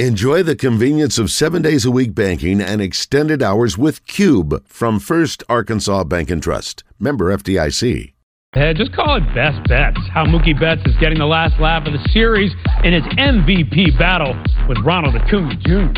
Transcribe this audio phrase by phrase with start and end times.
[0.00, 4.98] Enjoy the convenience of seven days a week banking and extended hours with Cube from
[4.98, 6.82] First Arkansas Bank and Trust.
[6.98, 8.12] Member FDIC.
[8.54, 10.00] Hey, just call it best bets.
[10.12, 12.50] How Mookie Betts is getting the last laugh of the series
[12.82, 14.34] in his MVP battle
[14.68, 15.94] with Ronald Acuna Jr.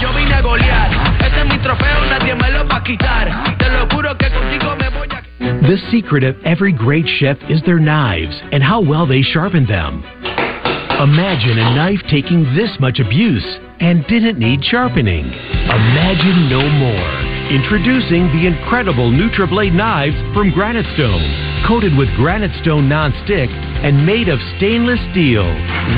[0.00, 0.88] Yo vine a golear.
[1.20, 3.28] Este es mi trofeo, nadie me lo va a quitar.
[3.58, 5.20] Te lo juro que contigo me voy a...
[5.68, 10.02] The secret of every great chef is their knives and how well they sharpen them.
[10.96, 13.44] Imagine a knife taking this much abuse
[13.80, 15.26] and didn't need sharpening.
[15.26, 17.12] Imagine no more.
[17.52, 21.20] Introducing the incredible NutriBlade knives from Granite Stone,
[21.68, 25.44] coated with Granite Stone non-stick and made of stainless steel,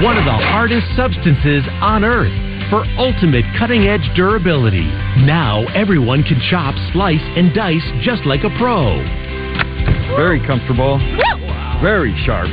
[0.02, 2.34] one of the hardest substances on earth
[2.68, 4.90] for ultimate cutting-edge durability.
[5.22, 8.98] Now everyone can chop, slice, and dice just like a pro.
[10.18, 10.98] Very comfortable.
[11.80, 12.50] Very sharp.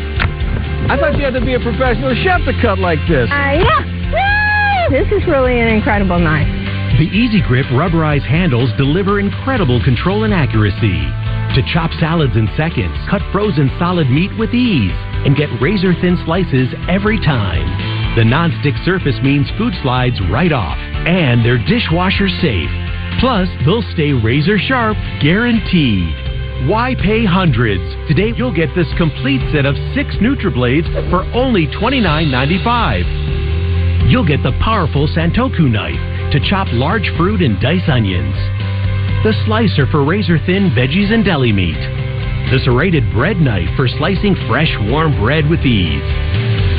[0.87, 3.29] I thought you had to be a professional chef to cut like this.
[3.29, 4.89] Uh, yeah.
[4.89, 6.45] This is really an incredible knife.
[7.01, 11.01] The Easy Grip rubberized handles deliver incredible control and accuracy.
[11.57, 14.93] To chop salads in seconds, cut frozen solid meat with ease,
[15.25, 17.65] and get razor thin slices every time.
[18.15, 22.69] The non-stick surface means food slides right off, and they're dishwasher safe.
[23.19, 26.34] Plus, they'll stay razor sharp, guaranteed.
[26.63, 27.83] Why pay hundreds?
[28.07, 34.09] Today you'll get this complete set of six NutriBlades for only $29.95.
[34.09, 38.33] You'll get the powerful Santoku knife to chop large fruit and dice onions.
[39.23, 41.77] The slicer for razor thin veggies and deli meat.
[42.49, 46.01] The serrated bread knife for slicing fresh, warm bread with ease.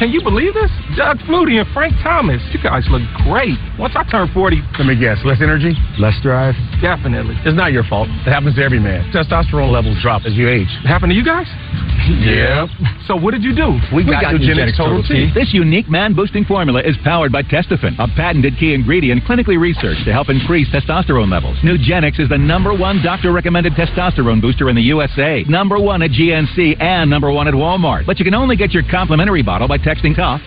[0.00, 0.79] Can you believe this?
[0.96, 2.42] Doug Flutie and Frank Thomas.
[2.52, 3.54] You guys look great.
[3.78, 4.62] Once I turn 40.
[4.78, 5.18] Let me guess.
[5.24, 5.72] Less energy?
[5.98, 6.54] Less drive?
[6.82, 7.36] Definitely.
[7.44, 8.08] It's not your fault.
[8.26, 9.10] It happens to every man.
[9.12, 10.68] Testosterone levels drop as you age.
[10.82, 11.46] It happened to you guys?
[12.26, 12.66] yeah.
[13.06, 13.78] So what did you do?
[13.94, 15.30] We, we got, got Nugenix Total T.
[15.34, 20.12] This unique man-boosting formula is powered by Testofen, a patented key ingredient clinically researched to
[20.12, 21.56] help increase testosterone levels.
[21.62, 26.80] Nugenix is the number one doctor-recommended testosterone booster in the USA, number one at GNC,
[26.80, 28.06] and number one at Walmart.
[28.06, 30.40] But you can only get your complimentary bottle by texting TOUGH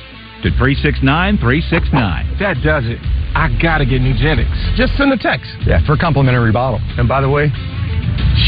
[0.43, 2.37] to 369 369.
[2.39, 2.99] That does it.
[3.33, 4.51] I gotta get Nugenix.
[4.75, 5.49] Just send a text.
[5.65, 6.79] Yeah, for a complimentary bottle.
[6.99, 7.49] And by the way,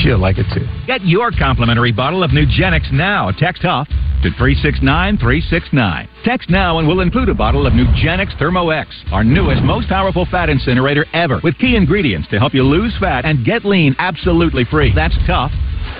[0.03, 0.67] she'll like it too.
[0.85, 3.31] Get your complimentary bottle of Nugenix now.
[3.31, 3.87] Text TOUGH
[4.23, 6.09] to 369 369.
[6.23, 10.25] Text now and we'll include a bottle of Nugenix Thermo X, our newest, most powerful
[10.25, 14.65] fat incinerator ever, with key ingredients to help you lose fat and get lean absolutely
[14.65, 14.91] free.
[14.93, 15.51] That's tough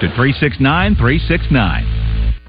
[0.02, 2.05] to 369 369.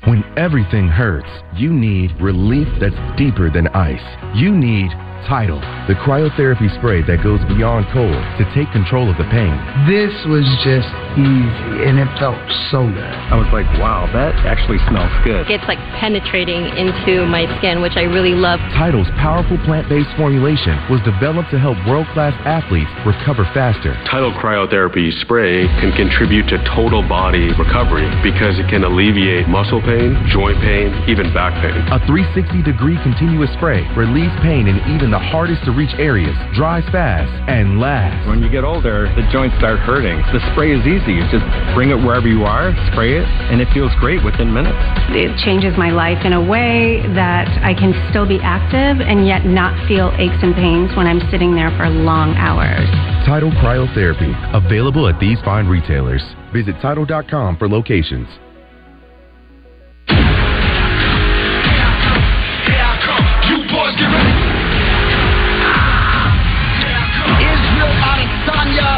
[0.06, 4.36] When everything hurts, you need relief that's deeper than ice.
[4.36, 4.92] You need
[5.24, 9.56] Tidal, the cryotherapy spray that goes beyond cold to take control of the pain.
[9.88, 12.36] This was just easy and it felt
[12.70, 13.14] so good.
[13.32, 15.48] I was like, wow, that actually smells good.
[15.48, 18.60] It's like penetrating into my skin, which I really love.
[18.76, 23.96] Title's powerful plant based formulation was developed to help world class athletes recover faster.
[24.06, 30.14] Title cryotherapy spray can contribute to total body recovery because it can alleviate muscle pain,
[30.30, 31.80] joint pain, even back pain.
[31.90, 36.36] A 360 degree continuous spray relieves pain in even the the hardest to reach areas,
[36.52, 38.28] dries fast, and lasts.
[38.28, 40.20] When you get older, the joints start hurting.
[40.28, 41.16] The spray is easy.
[41.16, 44.76] You just bring it wherever you are, spray it, and it feels great within minutes.
[45.16, 49.48] It changes my life in a way that I can still be active and yet
[49.48, 52.84] not feel aches and pains when I'm sitting there for long hours.
[53.24, 56.20] Tidal Cryotherapy, available at these fine retailers.
[56.52, 58.28] Visit Tidal.com for locations.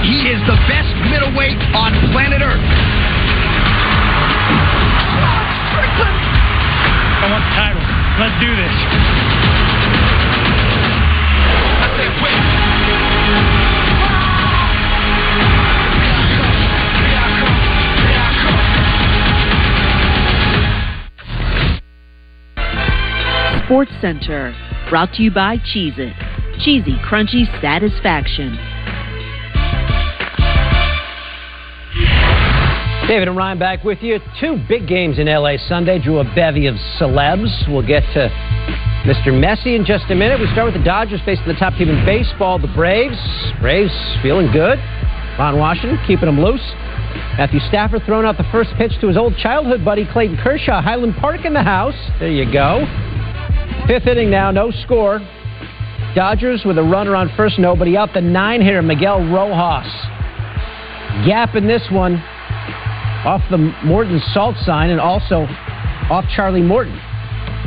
[0.03, 2.63] He is the best middleweight on planet Earth.
[7.19, 7.83] I want the title.
[8.23, 8.71] Let's do this.
[23.65, 24.55] Sports Center,
[24.89, 26.15] brought to you by Cheez It.
[26.65, 28.78] cheesy, crunchy satisfaction.
[33.09, 34.21] David and Ryan back with you.
[34.39, 37.49] Two big games in LA Sunday drew a bevy of celebs.
[37.67, 38.29] We'll get to
[39.09, 39.29] Mr.
[39.33, 40.39] Messi in just a minute.
[40.39, 43.17] We start with the Dodgers facing the top team in baseball, the Braves.
[43.63, 44.79] Braves feeling good.
[45.39, 46.61] Ron Washington keeping them loose.
[47.39, 50.83] Matthew Stafford throwing out the first pitch to his old childhood buddy Clayton Kershaw.
[50.83, 51.97] Highland Park in the house.
[52.21, 52.85] There you go.
[53.87, 55.19] Fifth inning now, no score.
[56.15, 58.13] Dodgers with a runner on first, nobody out.
[58.13, 59.91] The nine hitter, Miguel Rojas.
[61.25, 62.23] Gap in this one
[63.29, 65.45] off the Morton salt sign and also
[66.09, 66.99] off Charlie Morton.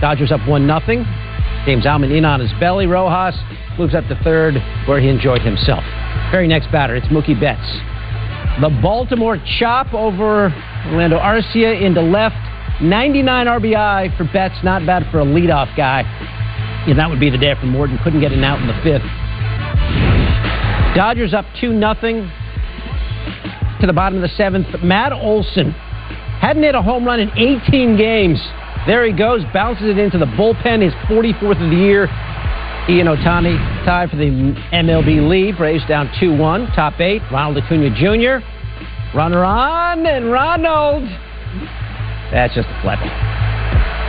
[0.02, 1.06] Dodgers up 1 0.
[1.66, 2.88] James Outman in on his belly.
[2.88, 3.38] Rojas
[3.78, 4.56] moves up to third
[4.88, 5.84] where he enjoyed himself.
[6.32, 7.62] Very next batter, it's Mookie Betts.
[8.60, 10.50] The Baltimore chop over
[10.88, 12.36] Orlando Arcia into left.
[12.82, 16.02] 99 RBI for Betts, not bad for a leadoff guy.
[16.88, 18.00] And that would be the day for Morton.
[18.04, 19.06] Couldn't get an out in the fifth.
[20.96, 22.32] Dodgers up 2 0
[23.82, 24.68] to the bottom of the seventh.
[24.84, 25.72] Matt Olson
[26.40, 28.40] hadn't hit a home run in 18 games.
[28.88, 32.06] There he goes, bounces it into the bullpen, his 44th of the year.
[32.90, 34.26] Ian Ohtani tied for the
[34.74, 35.58] MLB lead.
[35.58, 36.68] Braves down 2 1.
[36.74, 38.46] Top eight, Ronald Acuna Jr.
[39.16, 41.04] Runner on, and Ronald.
[42.32, 43.00] That's just a flip.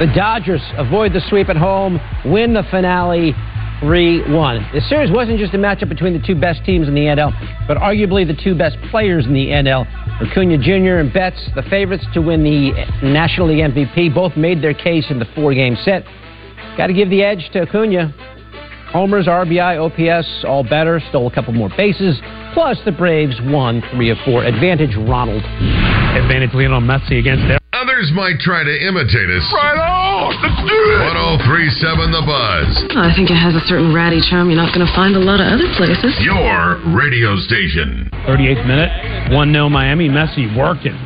[0.01, 3.35] The Dodgers avoid the sweep at home, win the finale
[3.83, 4.71] 3 1.
[4.73, 7.33] This series wasn't just a matchup between the two best teams in the NL,
[7.67, 9.85] but arguably the two best players in the NL.
[10.23, 11.03] Acuna Jr.
[11.03, 12.71] and Betts, the favorites to win the
[13.03, 16.05] National League MVP, both made their case in the four game set.
[16.77, 18.15] Got to give the edge to Acuna.
[18.93, 21.01] Homers, RBI, OPS, all better.
[21.09, 22.21] Stole a couple more bases.
[22.55, 24.45] Plus, the Braves won three of four.
[24.45, 25.43] Advantage Ronald.
[25.43, 27.62] Advantage Lionel Messi against them.
[28.03, 29.47] Others might try to imitate us.
[29.55, 30.35] Right on!
[30.43, 31.07] Let's do it!
[31.47, 32.99] 1037 The Buzz.
[32.99, 35.23] Oh, I think it has a certain ratty charm you're not going to find a
[35.23, 36.11] lot of other places.
[36.19, 38.11] Your radio station.
[38.27, 38.91] 38th minute,
[39.31, 40.11] 1 0 Miami.
[40.11, 40.99] Messi working.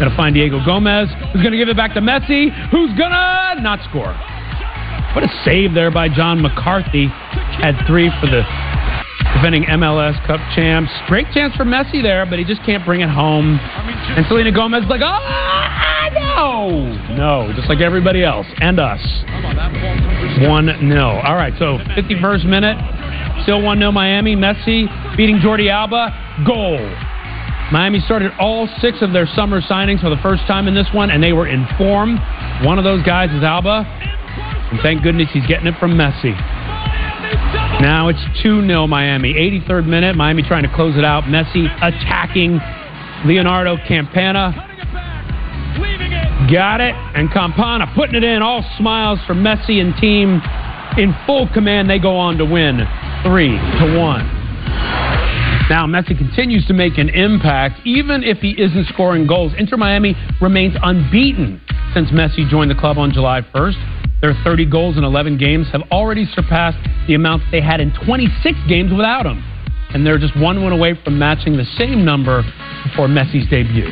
[0.00, 4.16] Gonna find Diego Gomez, who's gonna give it back to Messi, who's gonna not score.
[5.12, 7.12] What a save there by John McCarthy.
[7.60, 8.40] Had three for the
[9.34, 10.90] defending MLS Cup champs.
[11.06, 13.58] Great chance for Messi there, but he just can't bring it home.
[13.60, 17.14] And Selena Gomez is like, oh, no.
[17.14, 19.00] No, just like everybody else and us.
[20.40, 21.00] 1 0.
[21.24, 22.76] All right, so 51st minute.
[23.42, 24.36] Still 1 0 Miami.
[24.36, 24.86] Messi
[25.16, 26.08] beating Jordi Alba.
[26.46, 26.78] Goal.
[27.72, 31.10] Miami started all six of their summer signings for the first time in this one,
[31.10, 32.18] and they were in form.
[32.62, 33.84] One of those guys is Alba.
[34.70, 36.34] And thank goodness he's getting it from Messi.
[37.84, 39.34] Now it's 2 0 Miami.
[39.34, 40.16] 83rd minute.
[40.16, 41.24] Miami trying to close it out.
[41.24, 42.58] Messi attacking
[43.26, 44.56] Leonardo Campana.
[46.50, 46.94] Got it.
[47.14, 48.40] And Campana putting it in.
[48.40, 50.40] All smiles for Messi and team.
[50.96, 52.80] In full command, they go on to win
[53.22, 55.13] 3 to 1.
[55.70, 59.52] Now, Messi continues to make an impact, even if he isn't scoring goals.
[59.56, 61.58] Inter Miami remains unbeaten
[61.94, 64.20] since Messi joined the club on July 1st.
[64.20, 66.76] Their 30 goals in 11 games have already surpassed
[67.08, 69.42] the amount they had in 26 games without him.
[69.94, 72.42] And they're just one win away from matching the same number
[72.84, 73.88] before Messi's debut.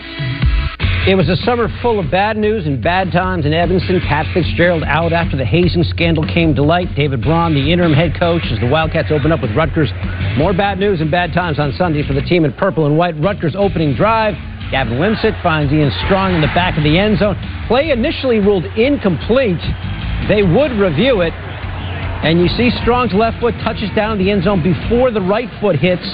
[1.02, 4.00] It was a summer full of bad news and bad times in Evanston.
[4.06, 6.94] Pat Fitzgerald out after the hazing scandal came to light.
[6.94, 9.90] David Braun, the interim head coach, as the Wildcats open up with Rutgers.
[10.38, 13.18] More bad news and bad times on Sunday for the team in purple and white.
[13.20, 14.34] Rutgers opening drive.
[14.70, 17.34] Gavin Wimsatt finds Ian Strong in the back of the end zone.
[17.66, 19.58] Play initially ruled incomplete.
[20.28, 21.34] They would review it.
[22.22, 25.74] And you see Strong's left foot touches down the end zone before the right foot
[25.74, 26.06] hits.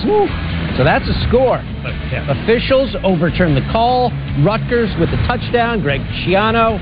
[0.79, 1.59] So that's a score.
[1.59, 2.31] Yeah.
[2.31, 4.15] Officials overturn the call.
[4.47, 5.83] Rutgers with the touchdown.
[5.83, 6.79] Greg Schiano.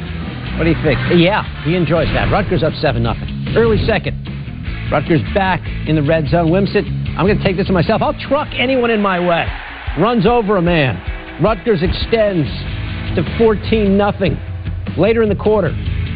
[0.58, 1.00] What do you think?
[1.16, 2.30] Yeah, he enjoys that.
[2.30, 3.16] Rutgers up 7 0.
[3.56, 4.20] Early second.
[4.92, 6.52] Rutgers back in the red zone.
[6.52, 6.84] Wimsatt,
[7.16, 8.02] I'm going to take this to myself.
[8.02, 9.48] I'll truck anyone in my way.
[9.98, 11.00] Runs over a man.
[11.42, 12.46] Rutgers extends
[13.16, 14.96] to 14 0.
[14.98, 15.70] Later in the quarter,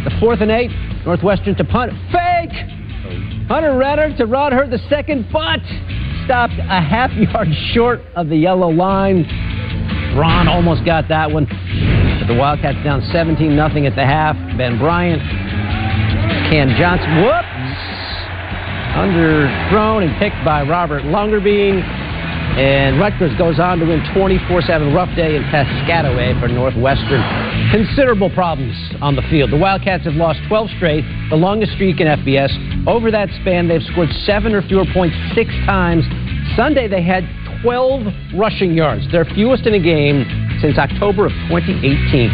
[0.04, 0.70] the fourth and eight,
[1.06, 1.92] Northwestern to punt.
[2.12, 2.52] Fake!
[2.52, 3.46] Oh.
[3.49, 5.60] Hunter Renner to Rod Heard the second, but
[6.30, 9.26] stopped a half yard short of the yellow line.
[10.16, 11.44] Ron almost got that one.
[11.44, 14.37] But the Wildcats down 17 0 at the half.
[14.56, 15.20] Ben Bryant,
[16.46, 17.50] Cam Johnson, whoops!
[18.94, 22.00] Underthrown and picked by Robert Longerbeam.
[22.59, 24.92] And Rutgers goes on to win 24 7.
[24.92, 27.23] Rough day in Piscataway for Northwestern.
[27.71, 29.50] Considerable problems on the field.
[29.52, 32.50] The Wildcats have lost 12 straight, the longest streak in FBS.
[32.87, 36.04] Over that span, they've scored seven or fewer points six times.
[36.57, 37.25] Sunday, they had
[37.62, 40.25] 12 rushing yards, their fewest in a game
[40.61, 42.30] since October of 2018.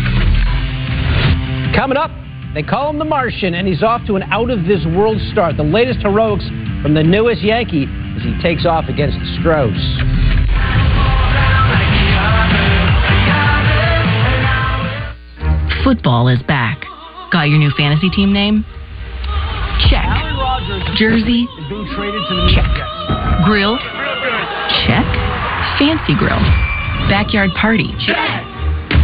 [1.75, 2.11] Coming up,
[2.54, 5.58] They call him the Martian, and he's off to an out of this world start.
[5.58, 6.49] The latest heroics
[6.80, 7.85] from the newest Yankee
[8.16, 9.76] as he takes off against Stros.
[15.85, 16.82] Football is back.
[17.30, 18.64] Got your new fantasy team name?
[19.90, 20.08] Check.
[20.96, 21.46] Jersey?
[22.54, 22.70] Check.
[23.44, 23.78] Grill?
[24.87, 25.06] Check.
[25.78, 26.40] Fancy grill.
[27.08, 27.92] Backyard party?
[28.04, 28.16] Check.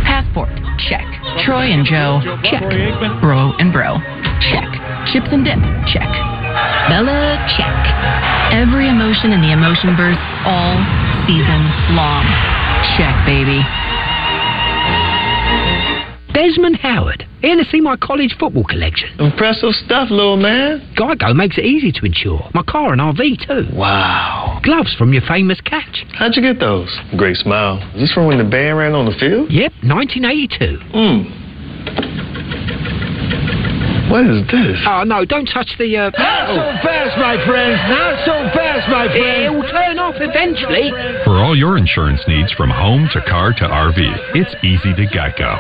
[0.03, 0.51] Passport?
[0.89, 1.07] Check.
[1.45, 2.21] Troy and Joe?
[2.43, 2.63] Check.
[3.21, 3.99] Bro and bro?
[4.51, 4.67] Check.
[5.13, 5.59] Chips and dip?
[5.93, 6.32] Check.
[6.89, 7.39] Bella?
[7.57, 7.79] Check.
[8.53, 10.77] Every emotion in the emotion burst all
[11.27, 11.63] season
[11.95, 12.25] long.
[12.99, 13.63] Check, baby.
[16.35, 19.11] Desmond Howard, here to see my college football collection.
[19.21, 20.81] Impressive stuff, little man.
[20.97, 22.49] Geico makes it easy to insure.
[22.55, 23.77] My car and RV too.
[23.77, 24.59] Wow.
[24.63, 26.05] Gloves from your famous catch.
[26.15, 26.89] How'd you get those?
[27.19, 27.79] Great smile.
[27.95, 29.51] Is this from when the band ran on the field?
[29.53, 30.79] Yep, 1982.
[30.93, 31.42] Hmm.
[34.13, 34.77] What is this?
[34.85, 35.97] Oh no, don't touch the.
[35.97, 36.11] Uh...
[36.13, 37.81] Not so fast, my friends.
[37.89, 39.49] Not so fast, my friends.
[39.49, 40.93] It will turn off eventually.
[41.25, 45.57] For all your insurance needs from home to car to RV, it's easy to Geico.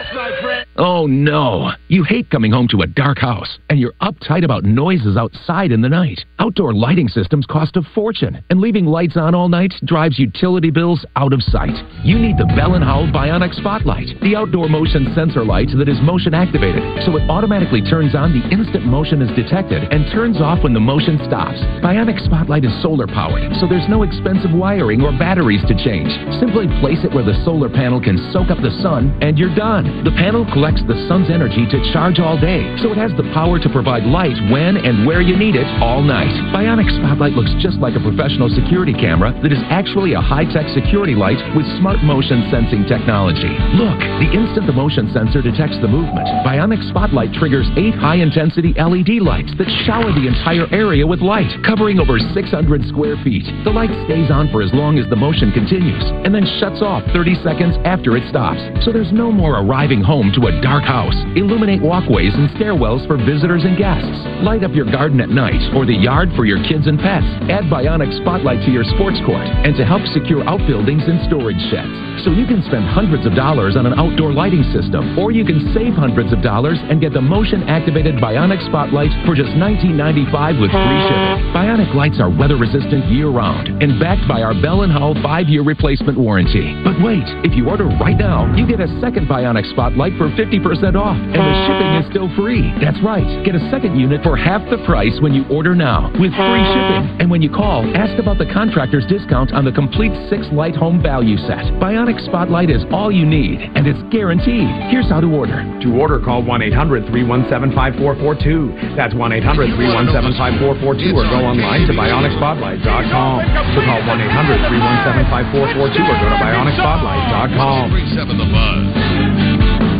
[0.77, 1.73] Oh no!
[1.89, 5.81] You hate coming home to a dark house, and you're uptight about noises outside in
[5.81, 6.23] the night.
[6.39, 11.07] Outdoor lighting systems cost a fortune, and leaving lights on all night drives utility bills
[11.17, 11.77] out of sight.
[12.05, 15.99] You need the Bell & Howell Bionic Spotlight, the outdoor motion sensor light that is
[16.03, 20.65] motion activated, so it automatically turns on the instant motion is detected and turns off
[20.65, 21.61] when the motion stops.
[21.85, 26.11] Bionic Spotlight is solar powered, so there's no expensive wiring or batteries to change.
[26.41, 30.03] Simply place it where the solar panel can soak up the sun, and you're done.
[30.03, 33.61] The panel collects the sun's energy to charge all day, so it has the power
[33.61, 36.33] to provide light when and where you need it all night.
[36.51, 41.15] Bionic Spotlight looks just like a professional security camera that is actually a high-tech security
[41.15, 43.53] light with smart motion sensing technology.
[43.79, 47.95] Look, the instant the motion sensor detects the movement, Bionic Spotlight triggers eight
[48.33, 53.45] high-intensity LED lights that shower the entire area with light, covering over 600 square feet.
[53.65, 57.05] The light stays on for as long as the motion continues, and then shuts off
[57.13, 58.61] 30 seconds after it stops.
[58.85, 61.17] So there's no more arriving home to a dark house.
[61.37, 64.17] Illuminate walkways and stairwells for visitors and guests.
[64.41, 67.29] Light up your garden at night or the yard for your kids and pets.
[67.53, 71.93] Add Bionic Spotlight to your sports court and to help secure outbuildings and storage sheds.
[72.25, 75.73] So you can spend hundreds of dollars on an outdoor lighting system, or you can
[75.75, 80.71] save hundreds of dollars and get the motion activated Bionic Spotlight for just $19.95 with
[80.71, 81.53] free shipping.
[81.55, 85.49] Bionic lights are weather resistant year round and backed by our Bell & Howell 5
[85.49, 86.75] year replacement warranty.
[86.85, 90.97] But wait, if you order right now, you get a second Bionic Spotlight for 50%
[90.97, 92.73] off, and the shipping is still free.
[92.81, 96.33] That's right, get a second unit for half the price when you order now with
[96.33, 97.21] free shipping.
[97.21, 101.03] And when you call, ask about the contractor's discount on the complete six light home
[101.03, 101.65] value set.
[101.79, 104.69] Bionic Spotlight is all you need, and it's guaranteed.
[104.91, 105.63] Here's how to order.
[105.83, 108.97] To order, call 1 800 317 5442.
[108.99, 113.37] That's 1 800 317 5442 or go online to bionicspotlight.com.
[113.75, 117.91] So call 1 800 317 5442 or go to bionicspotlight.com.
[117.95, 119.93] 37 The Buzz.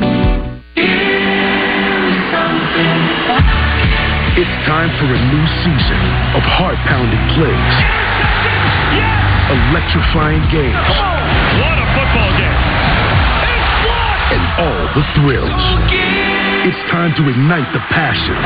[4.35, 6.03] It's time for a new season
[6.35, 7.75] of heart pounding plays,
[9.71, 10.89] electrifying games,
[11.61, 12.63] What a football game.
[14.33, 16.42] and all the thrills.
[16.63, 18.39] It's time to ignite the passion.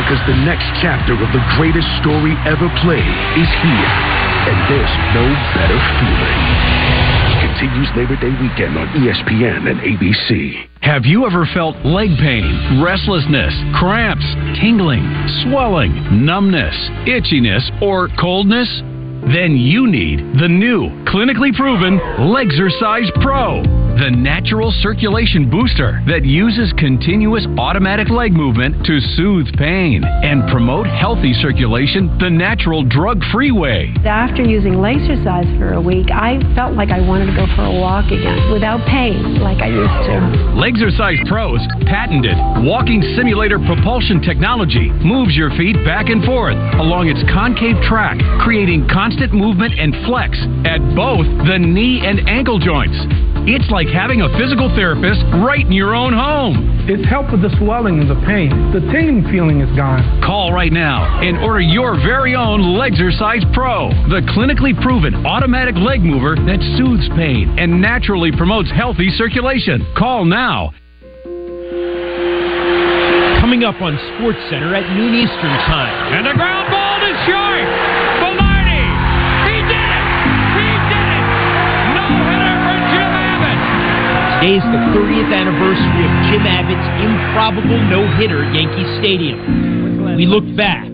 [0.00, 3.04] Because the next chapter of the greatest story ever played
[3.36, 3.92] is here.
[4.48, 6.40] And there's no better feeling.
[7.44, 10.64] Continues Labor Day weekend on ESPN and ABC.
[10.80, 14.24] Have you ever felt leg pain, restlessness, cramps,
[14.56, 15.04] tingling,
[15.44, 18.72] swelling, numbness, itchiness, or coldness?
[19.36, 22.00] Then you need the new, clinically proven
[22.32, 30.02] Legzercise Pro, the natural circulation booster that uses continuous automatic leg movement to soothe pain
[30.02, 33.94] and promote healthy circulation the natural drug-free way.
[34.04, 37.70] After using Legzercise for a week, I felt like I wanted to go for a
[37.70, 40.14] walk again without pain like I used to.
[40.58, 42.34] Legzercise Pro's patented
[42.66, 48.88] walking simulator propulsion technology moves your feet back and forth along its concave track, creating
[48.90, 50.34] constant movement and flex
[50.66, 52.98] at both the knee and ankle joints.
[53.46, 56.86] It's like having a physical therapist right in your own home.
[56.88, 58.50] It's helped with the swelling and the pain.
[58.72, 60.00] The tingling feeling is gone.
[60.22, 66.02] Call right now and order your very own Legzercise Pro, the clinically proven automatic leg
[66.02, 69.84] mover that soothes pain and naturally promotes healthy circulation.
[69.96, 70.72] Call now
[73.44, 76.14] Coming up on Sports Center at noon Eastern Time.
[76.16, 77.53] And the ground ball to short.
[84.44, 89.40] Today is the 30th anniversary of Jim Abbott's improbable no-hitter at Yankee Stadium.
[90.20, 90.84] We look back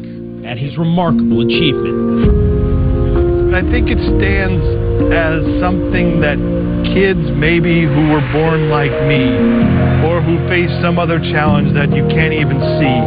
[0.47, 2.31] at his remarkable achievement.
[3.51, 4.63] I think it stands
[5.11, 6.39] as something that
[6.95, 9.35] kids maybe who were born like me
[10.07, 12.99] or who face some other challenge that you can't even see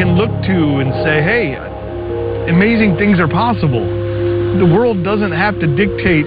[0.00, 1.60] can look to and say, hey,
[2.48, 3.84] amazing things are possible.
[3.84, 6.24] The world doesn't have to dictate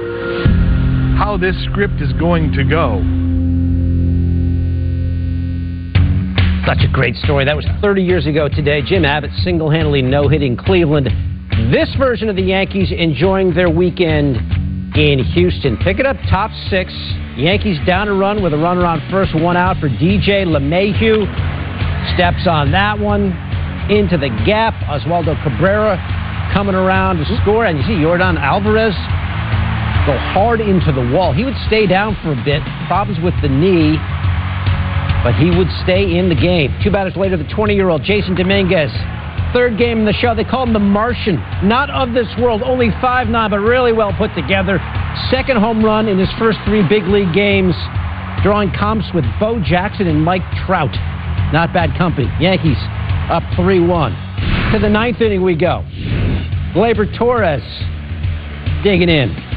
[1.17, 2.99] how this script is going to go.
[6.65, 7.45] Such a great story.
[7.45, 8.81] That was 30 years ago today.
[8.81, 11.07] Jim Abbott single handedly no hitting Cleveland.
[11.71, 14.37] This version of the Yankees enjoying their weekend
[14.97, 15.77] in Houston.
[15.77, 16.91] Pick it up, top six.
[17.37, 21.23] Yankees down a run with a runner on first, one out for DJ LeMahieu.
[22.15, 23.31] Steps on that one
[23.89, 24.73] into the gap.
[24.89, 25.97] Oswaldo Cabrera
[26.53, 27.65] coming around to score.
[27.65, 28.95] And you see Yordan Alvarez
[30.05, 31.33] go hard into the wall.
[31.33, 33.97] He would stay down for a bit, problems with the knee,
[35.25, 36.69] but he would stay in the game.
[36.83, 38.91] Two batters later, the 20 year old Jasson Dominguez.
[39.53, 41.37] Third game in the show, they call him the Martian.
[41.63, 44.79] Not of this world, only 5'9, but really well put together.
[45.31, 47.73] Second home run in his first three big league games,
[48.43, 50.93] drawing comps with Bo Jackson and Mike Trout.
[51.53, 52.27] Not bad company.
[52.39, 52.77] Yankees
[53.31, 54.11] up 3 1.
[54.73, 55.83] To the ninth inning we go.
[56.75, 57.63] Gleyber Torres
[58.83, 59.54] digging in.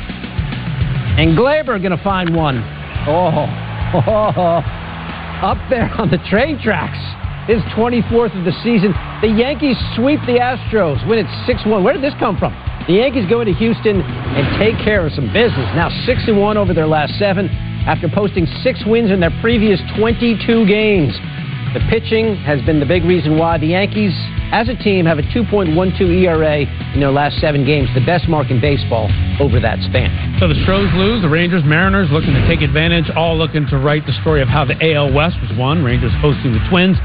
[1.19, 2.63] And Gleyber going to find one.
[3.11, 3.27] Oh,
[3.91, 4.63] oh,
[5.43, 6.95] up there on the train tracks.
[7.51, 8.95] His 24th of the season.
[9.19, 11.83] The Yankees sweep the Astros, win it 6 1.
[11.83, 12.55] Where did this come from?
[12.87, 15.67] The Yankees go into Houston and take care of some business.
[15.75, 17.51] Now 6 1 over their last seven
[17.89, 20.39] after posting six wins in their previous 22
[20.71, 21.19] games.
[21.75, 24.17] The pitching has been the big reason why the Yankees,
[24.57, 28.49] as a team, have a 2.12 ERA in their last seven games, the best mark
[28.51, 30.09] in baseball over that span.
[30.41, 34.07] So the Stros lose, the Rangers, Mariners looking to take advantage, all looking to write
[34.07, 35.85] the story of how the AL West was won.
[35.85, 36.97] Rangers hosting the Twins.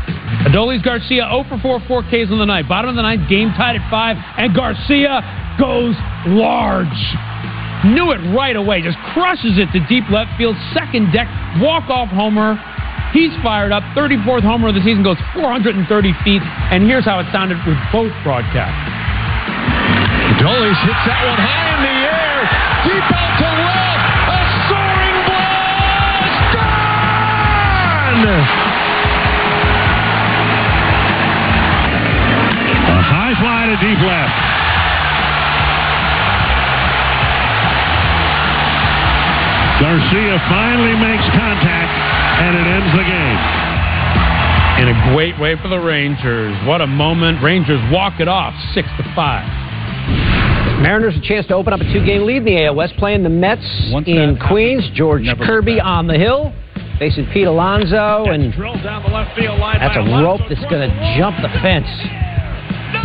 [0.48, 2.64] Adolis Garcia 0 for 4, 4 Ks on the night.
[2.70, 5.20] Bottom of the ninth, game tied at 5, and Garcia
[5.60, 5.96] goes
[6.32, 6.88] large.
[7.84, 11.28] Knew it right away, just crushes it to deep left field, second deck,
[11.60, 12.56] walk off homer.
[13.14, 13.84] He's fired up.
[13.94, 15.86] 34th homer of the season goes 430
[16.26, 16.42] feet.
[16.74, 18.74] And here's how it sounded with both broadcasts.
[20.42, 22.42] Dolis hits that one high in the air.
[22.90, 24.02] Deep out to left.
[24.34, 26.58] A soaring blast.
[26.58, 26.74] Gone!
[32.90, 34.54] A high fly to deep left.
[39.84, 41.92] Garcia finally makes contact,
[42.40, 43.40] and it ends the game.
[44.82, 46.58] In a great way for the Rangers.
[46.66, 47.44] What a moment.
[47.44, 50.82] Rangers walk it off 6 to 5.
[50.82, 53.30] Mariners a chance to open up a two-game lead in the AL West, playing the
[53.30, 53.64] Mets
[54.06, 54.84] in Queens.
[54.94, 56.52] George Kirby on the hill,
[57.00, 61.88] facing Pete Alonso, and that's a rope that's going to jump the fence.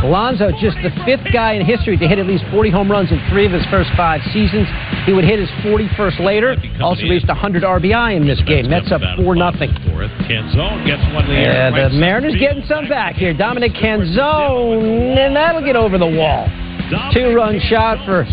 [0.03, 3.21] Alonso, just the fifth guy in history to hit at least 40 home runs in
[3.31, 4.67] three of his first five seasons.
[5.07, 6.57] He would hit his 41st later.
[6.81, 8.69] Also reached 100 RBI in this game.
[8.71, 9.71] Mets up 4 nothing.
[10.29, 13.35] Canzone gets one the Yeah, the Mariners getting some back here.
[13.35, 16.49] Dominic Canzone, and that'll get over the wall.
[17.13, 18.25] Two run shot for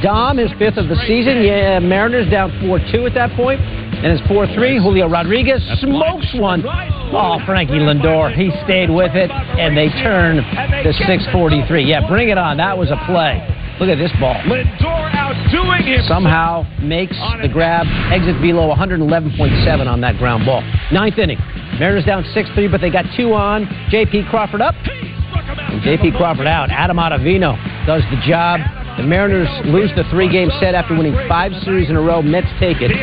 [0.00, 1.42] Dom, his fifth of the season.
[1.42, 3.60] Yeah, Mariners down 4 2 at that point.
[3.98, 4.78] And it's 4 3.
[4.78, 6.62] Julio Rodriguez smokes one.
[7.10, 8.32] Oh, Frankie Lindor.
[8.34, 11.84] He stayed with it, and they turn to 643.
[11.84, 12.58] Yeah, bring it on.
[12.58, 13.42] That was a play.
[13.80, 14.34] Look at this ball.
[14.46, 16.02] Lindor outdoing him.
[16.06, 17.86] Somehow makes the grab.
[18.12, 20.62] Exit velo 111.7 on that ground ball.
[20.92, 21.38] Ninth inning.
[21.78, 23.66] Mariners down 6 3, but they got two on.
[23.90, 24.24] J.P.
[24.30, 24.74] Crawford up.
[24.84, 26.12] And J.P.
[26.12, 26.70] Crawford out.
[26.70, 27.56] Adam Ottavino
[27.86, 28.60] does the job.
[28.98, 32.20] The Mariners lose the three game set after winning five series in a row.
[32.20, 32.98] Mets take it 6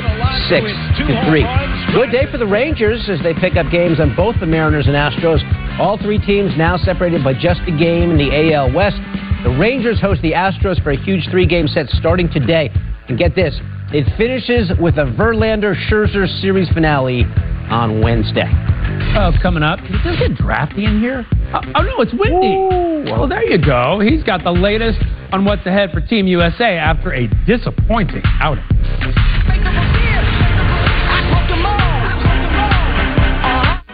[1.08, 1.96] to 3.
[1.96, 4.96] Good day for the Rangers as they pick up games on both the Mariners and
[4.96, 5.40] Astros.
[5.80, 8.98] All three teams now separated by just a game in the AL West.
[9.44, 12.70] The Rangers host the Astros for a huge three game set starting today.
[13.08, 13.56] And get this,
[13.94, 17.24] it finishes with a Verlander Scherzer series finale
[17.70, 18.52] on Wednesday.
[19.18, 19.80] Oh, it's coming up.
[19.80, 21.26] Does it get drafty in here?
[21.54, 23.12] Oh, oh, no, it's windy.
[23.12, 24.00] Well, there you go.
[24.00, 25.00] He's got the latest
[25.32, 28.64] on what's ahead for Team USA after a disappointing outing.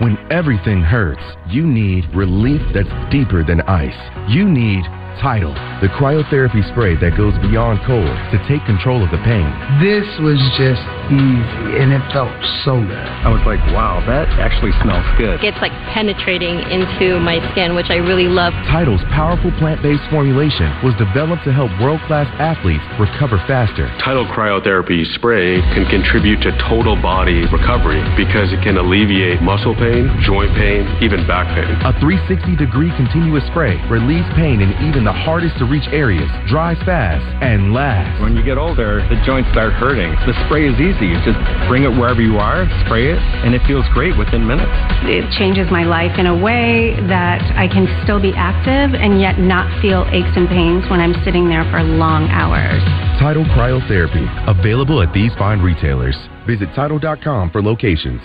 [0.02, 3.94] When everything hurts, you need relief that's deeper than ice.
[4.28, 4.84] You need
[5.22, 5.54] Title.
[5.86, 9.46] the cryotherapy spray that goes beyond cold to take control of the pain.
[9.78, 12.32] This was just easy, and it felt
[12.64, 13.08] so good.
[13.22, 15.44] I was like, wow, that actually smells good.
[15.44, 18.56] It's like penetrating into my skin, which I really love.
[18.72, 23.92] Title's powerful plant-based formulation was developed to help world-class athletes recover faster.
[24.00, 30.08] Tidal cryotherapy spray can contribute to total body recovery because it can alleviate muscle pain,
[30.24, 31.76] joint pain, even back pain.
[31.84, 37.26] A 360-degree continuous spray relieves pain in even the hardest to reach areas, dries fast,
[37.44, 38.22] and lasts.
[38.22, 40.16] When you get older, the joints start hurting.
[40.24, 41.01] The spray is easy.
[41.08, 44.70] You just bring it wherever you are, spray it, and it feels great within minutes.
[45.10, 49.40] It changes my life in a way that I can still be active and yet
[49.40, 52.82] not feel aches and pains when I'm sitting there for long hours.
[53.20, 56.18] Tidal Cryotherapy, available at these fine retailers.
[56.46, 58.22] Visit Tidal.com for locations.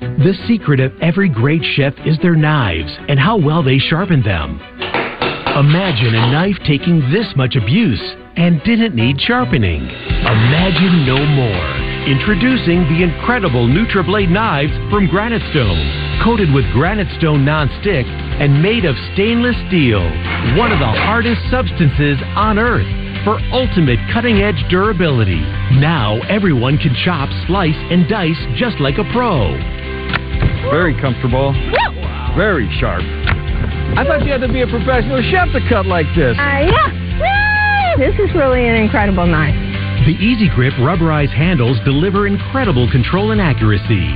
[0.00, 4.60] The secret of every great chef is their knives and how well they sharpen them.
[5.56, 8.00] Imagine a knife taking this much abuse
[8.36, 9.82] and didn't need sharpening.
[9.82, 11.66] Imagine no more.
[12.06, 18.84] Introducing the incredible NutriBlade knives from Granite Stone, coated with Granite Stone non-stick and made
[18.84, 20.00] of stainless steel,
[20.56, 22.88] one of the hardest substances on earth
[23.24, 25.40] for ultimate cutting-edge durability.
[25.76, 29.52] Now everyone can chop, slice, and dice just like a pro.
[30.70, 31.52] Very comfortable.
[32.36, 33.02] Very sharp.
[33.98, 36.38] I thought you had to be a professional chef to cut like this.
[36.38, 37.49] Uh, yeah.
[38.00, 39.52] This is really an incredible knife.
[40.08, 44.08] The Easy Grip rubberized handles deliver incredible control and accuracy.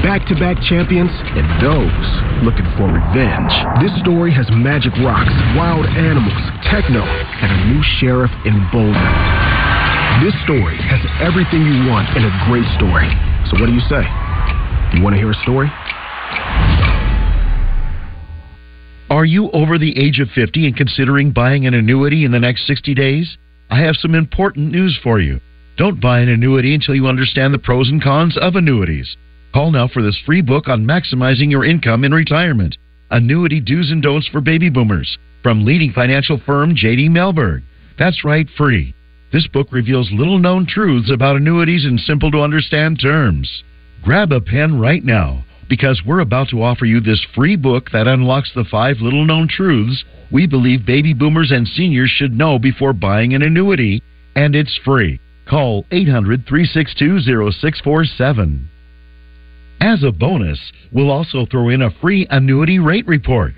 [0.00, 2.08] back to back champions, and those
[2.40, 3.52] looking for revenge.
[3.84, 5.28] This story has magic rocks,
[5.60, 6.40] wild animals,
[6.72, 9.08] techno, and a new sheriff in Boulder.
[10.24, 13.12] This story has everything you want in a great story.
[13.52, 14.00] So, what do you say?
[14.96, 15.68] You want to hear a story?
[19.14, 22.66] Are you over the age of 50 and considering buying an annuity in the next
[22.66, 23.38] 60 days?
[23.70, 25.38] I have some important news for you.
[25.76, 29.16] Don't buy an annuity until you understand the pros and cons of annuities.
[29.52, 32.76] Call now for this free book on maximizing your income in retirement.
[33.12, 37.62] Annuity Do's and Don'ts for Baby Boomers from leading financial firm JD Mellberg.
[37.96, 38.96] That's right, free.
[39.32, 43.62] This book reveals little known truths about annuities in simple to understand terms.
[44.02, 48.06] Grab a pen right now because we're about to offer you this free book that
[48.06, 52.92] unlocks the five little known truths we believe baby boomers and seniors should know before
[52.92, 54.02] buying an annuity,
[54.34, 55.20] and it's free.
[55.48, 58.68] Call 800 362 0647.
[59.80, 60.58] As a bonus,
[60.90, 63.52] we'll also throw in a free annuity rate report.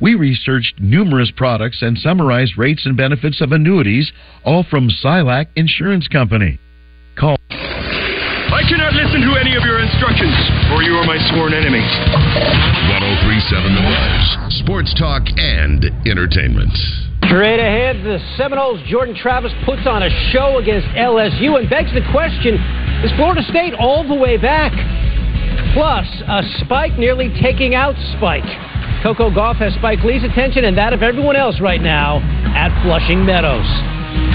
[0.00, 4.12] We researched numerous products and summarized rates and benefits of annuities,
[4.44, 6.60] all from Silac Insurance Company.
[7.18, 7.36] Call.
[8.50, 10.34] I cannot listen to any of your instructions,
[10.74, 11.86] or you are my sworn enemy.
[12.90, 14.58] 1037 The Buzz.
[14.58, 16.74] Sports talk and entertainment.
[17.30, 22.02] Straight ahead, the Seminoles' Jordan Travis puts on a show against LSU and begs the
[22.10, 22.58] question
[23.06, 24.74] is Florida State all the way back?
[25.72, 28.50] Plus, a spike nearly taking out Spike.
[29.02, 32.18] Coco Gauff has Spike Lee's attention and that of everyone else right now
[32.58, 33.64] at Flushing Meadows.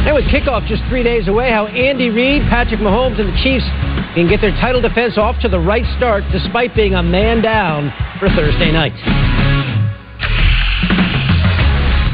[0.05, 3.65] And with kickoff just three days away, how Andy Reid, Patrick Mahomes, and the Chiefs
[4.13, 7.91] can get their title defense off to the right start despite being a man down
[8.19, 8.93] for Thursday night.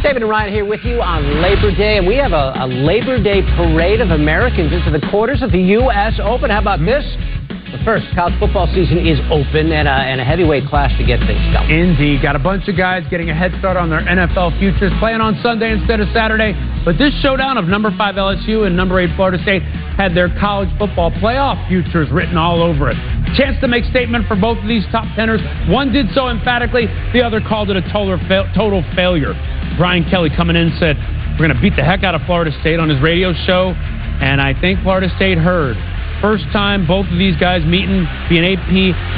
[0.01, 3.21] David and Ryan here with you on Labor Day, and we have a, a Labor
[3.21, 6.19] Day parade of Americans into the quarters of the U.S.
[6.23, 6.49] Open.
[6.49, 7.04] How about this?
[7.71, 11.19] But first, college football season is open and a, and a heavyweight clash to get
[11.23, 11.71] things going.
[11.71, 12.21] Indeed.
[12.21, 15.39] Got a bunch of guys getting a head start on their NFL futures, playing on
[15.41, 16.51] Sunday instead of Saturday.
[16.84, 19.63] But this showdown of number five LSU and number eight Florida State
[19.95, 22.97] had their college football playoff futures written all over it.
[23.38, 25.39] Chance to make statement for both of these top teners.
[25.69, 28.19] One did so emphatically, the other called it a total,
[28.53, 29.31] total failure.
[29.77, 30.97] Brian Kelly coming in said,
[31.39, 33.71] We're going to beat the heck out of Florida State on his radio show.
[34.21, 35.77] And I think Florida State heard.
[36.21, 38.69] First time both of these guys meeting, being AP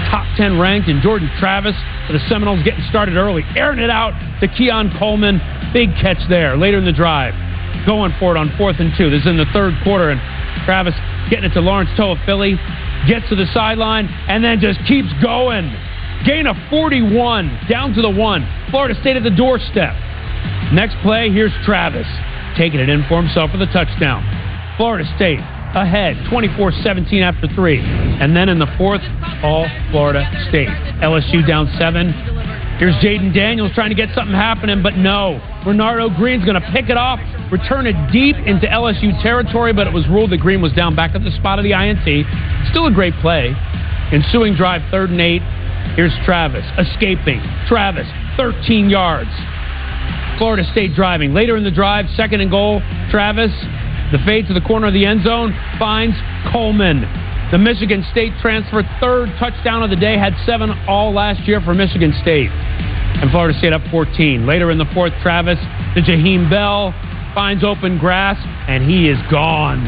[0.10, 1.76] top 10 ranked, and Jordan Travis
[2.08, 5.42] for the Seminoles getting started early, airing it out to Keon Coleman.
[5.74, 7.36] Big catch there later in the drive.
[7.86, 9.10] Going for it on fourth and two.
[9.10, 10.22] This is in the third quarter, and
[10.64, 10.96] Travis
[11.30, 12.56] getting it to Lawrence Toafili,
[13.08, 15.68] gets to the sideline, and then just keeps going.
[16.26, 18.48] Gain of 41, down to the one.
[18.72, 19.92] Florida State at the doorstep.
[20.72, 22.08] Next play, here's Travis
[22.56, 24.24] taking it in for himself for the touchdown.
[24.78, 25.40] Florida State
[25.76, 27.80] ahead 24 17 after three.
[27.80, 29.02] And then in the fourth,
[29.44, 30.70] all Florida State.
[31.02, 32.14] LSU down seven.
[32.80, 35.40] Here's Jayden Daniels trying to get something happening, but no.
[35.64, 37.20] Renardo Green's going to pick it off,
[37.52, 41.14] return it deep into LSU territory, but it was ruled that Green was down back
[41.16, 42.04] at the spot of the INT.
[42.72, 43.54] Still a great play.
[44.12, 45.42] Ensuing drive, third and eight.
[45.96, 47.42] Here's Travis escaping.
[47.68, 48.08] Travis,
[48.38, 49.30] 13 yards.
[50.38, 51.34] Florida State driving.
[51.34, 52.82] Later in the drive, second and goal.
[53.12, 53.52] Travis
[54.14, 56.16] the fade to the corner of the end zone finds
[56.54, 57.02] Coleman.
[57.50, 61.74] The Michigan State transfer, third touchdown of the day, had seven all last year for
[61.74, 62.50] Michigan State.
[62.54, 64.46] And Florida State up 14.
[64.46, 65.58] Later in the fourth, Travis
[65.98, 66.94] to Jaheim Bell
[67.34, 68.38] finds open grass,
[68.70, 69.82] and he is gone.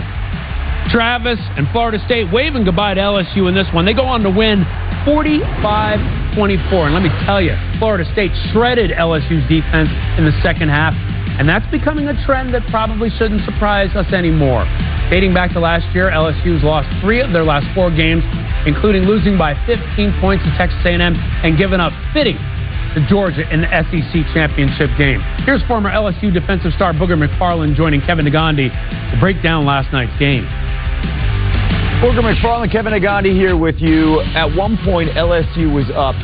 [0.89, 3.85] Travis and Florida State waving goodbye to LSU in this one.
[3.85, 4.65] They go on to win
[5.05, 6.89] 45 24.
[6.89, 10.93] And let me tell you, Florida State shredded LSU's defense in the second half.
[11.37, 14.63] And that's becoming a trend that probably shouldn't surprise us anymore.
[15.11, 18.23] Dating back to last year, LSU's lost three of their last four games,
[18.65, 22.39] including losing by 15 points to Texas A&M and giving up fitting
[22.95, 25.19] to Georgia in the SEC championship game.
[25.43, 30.17] Here's former LSU defensive star Booger McFarland joining Kevin Negandhi to break down last night's
[30.17, 30.47] game.
[31.99, 34.21] Booger McFarland, Kevin Negandhi here with you.
[34.21, 36.15] At one point, LSU was up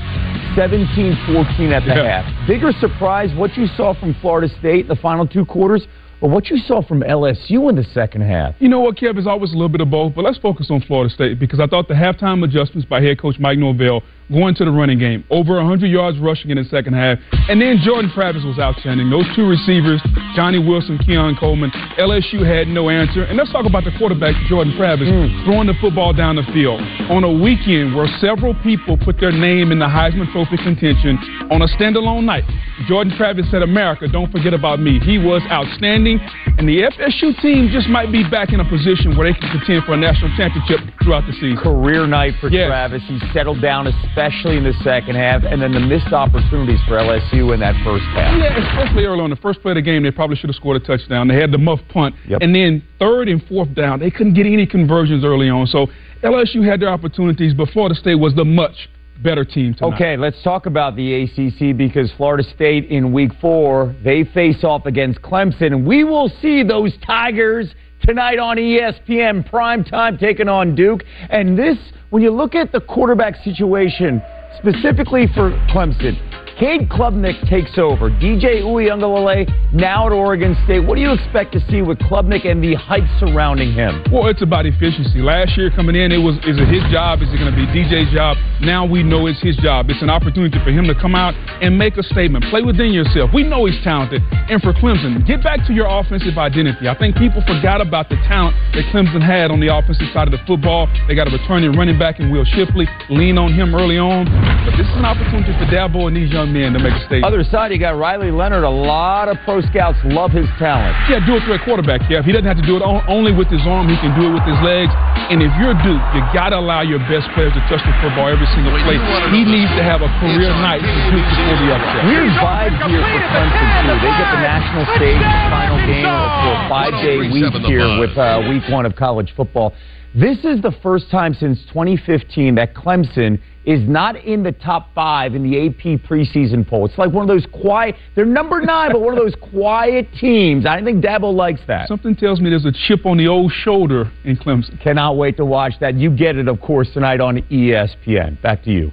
[0.56, 2.22] 17-14 at the yeah.
[2.22, 2.48] half.
[2.48, 5.88] Bigger surprise, what you saw from Florida State in the final two quarters,
[6.20, 8.56] or what you saw from LSU in the second half?
[8.60, 10.82] You know what, Kev, is always a little bit of both, but let's focus on
[10.82, 14.65] Florida State because I thought the halftime adjustments by head coach Mike Norvell going to
[14.65, 15.24] the running game.
[15.30, 17.20] Over 100 yards rushing in the second half.
[17.52, 19.10] And then Jordan Travis was outstanding.
[19.10, 20.00] Those two receivers,
[20.36, 23.24] Johnny Wilson, Keon Coleman, LSU had no answer.
[23.24, 25.44] And let's talk about the quarterback, Jordan Travis, mm.
[25.44, 26.80] throwing the football down the field.
[27.12, 31.20] On a weekend where several people put their name in the Heisman Trophy contention
[31.52, 32.48] on a standalone night,
[32.88, 35.00] Jordan Travis said, America, don't forget about me.
[35.04, 36.20] He was outstanding.
[36.58, 39.84] And the FSU team just might be back in a position where they can contend
[39.84, 41.58] for a national championship throughout the season.
[41.58, 42.67] Career night for yes.
[42.67, 43.04] Travis.
[43.08, 46.97] He settled down, especially especially in the second half, and then the missed opportunities for
[46.97, 48.38] LSU in that first half.
[48.38, 49.29] Yeah, especially early on.
[49.29, 51.27] The first play of the game, they probably should have scored a touchdown.
[51.27, 52.15] They had the muff punt.
[52.27, 52.41] Yep.
[52.41, 55.65] And then third and fourth down, they couldn't get any conversions early on.
[55.67, 55.88] So
[56.23, 58.89] LSU had their opportunities, but Florida State was the much
[59.23, 59.95] better team tonight.
[59.95, 64.86] Okay, let's talk about the ACC because Florida State in week four, they face off
[64.86, 65.86] against Clemson.
[65.86, 71.04] We will see those Tigers tonight on ESPN prime time taking on Duke.
[71.30, 71.78] And this–
[72.10, 74.22] when you look at the quarterback situation,
[74.58, 76.18] specifically for Clemson,
[76.62, 78.12] Cade Klubnik takes over.
[78.12, 80.86] DJ Uiagalelei now at Oregon State.
[80.86, 84.06] What do you expect to see with Klubnik and the hype surrounding him?
[84.13, 85.26] Well, it's about efficiency.
[85.26, 87.26] Last year coming in, it was is it his job?
[87.26, 88.38] Is it going to be DJ's job?
[88.62, 89.89] Now we know it's his job.
[89.89, 91.34] It's an opportunity for him to come out
[91.65, 92.45] and make a statement.
[92.54, 93.34] Play within yourself.
[93.34, 94.21] We know he's talented.
[94.30, 96.86] And for Clemson, get back to your offensive identity.
[96.86, 100.38] I think people forgot about the talent that Clemson had on the offensive side of
[100.38, 100.86] the football.
[101.10, 102.86] They got a returning running back in Will Shipley.
[103.10, 104.30] Lean on him early on.
[104.62, 107.26] But this is an opportunity for Dabo and these young men to make a statement.
[107.26, 108.64] Other side, you got Riley Leonard.
[108.64, 110.94] A lot of pro scouts love his talent.
[111.08, 112.06] Yeah, dual threat quarterback.
[112.12, 113.88] Yeah, he doesn't have to do it only with his arm.
[113.88, 114.92] He can do it with his legs.
[115.32, 118.28] And if you're Duke, you got to allow your best players to touch the football
[118.28, 119.00] every single play.
[119.32, 122.04] He needs to have a career night to Duke before the upset.
[122.06, 123.96] Weird vibe here for Clemson too.
[124.04, 128.44] They get the national stage, the final game for a five-day week here with uh,
[128.52, 129.74] week one of college football.
[130.14, 135.36] This is the first time since 2015 that Clemson is not in the top five
[135.36, 136.86] in the AP preseason poll.
[136.86, 140.65] It's like one of those quiet, they're number nine, but one of those quiet teams.
[140.65, 141.88] I think Dabo likes that.
[141.88, 144.82] Something tells me there's a chip on the old shoulder in Clemson.
[144.82, 145.95] Cannot wait to watch that.
[145.95, 148.41] You get it, of course, tonight on ESPN.
[148.41, 148.91] Back to you.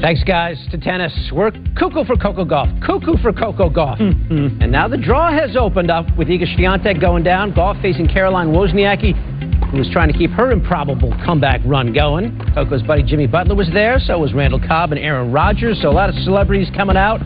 [0.00, 1.12] Thanks, guys, to tennis.
[1.32, 2.68] We're cuckoo for Coco Gauff.
[2.84, 3.98] Cuckoo for Coco Gauff.
[4.60, 7.52] and now the draw has opened up with Iga Swiatek going down.
[7.52, 9.35] Gauff facing Caroline Wozniacki,
[9.70, 12.38] who was trying to keep her improbable comeback run going.
[12.54, 13.98] Coco's buddy Jimmy Butler was there.
[13.98, 15.80] So was Randall Cobb and Aaron Rodgers.
[15.82, 17.20] So a lot of celebrities coming out.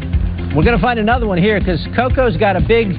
[0.55, 2.97] We're going to find another one here because Coco's got a big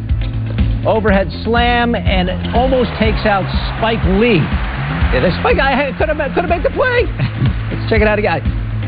[0.86, 3.44] overhead slam and almost takes out
[3.78, 4.42] Spike Lee.
[5.12, 7.04] Yeah, the Spike guy could have could have made the play.
[7.76, 8.40] Let's check it out again.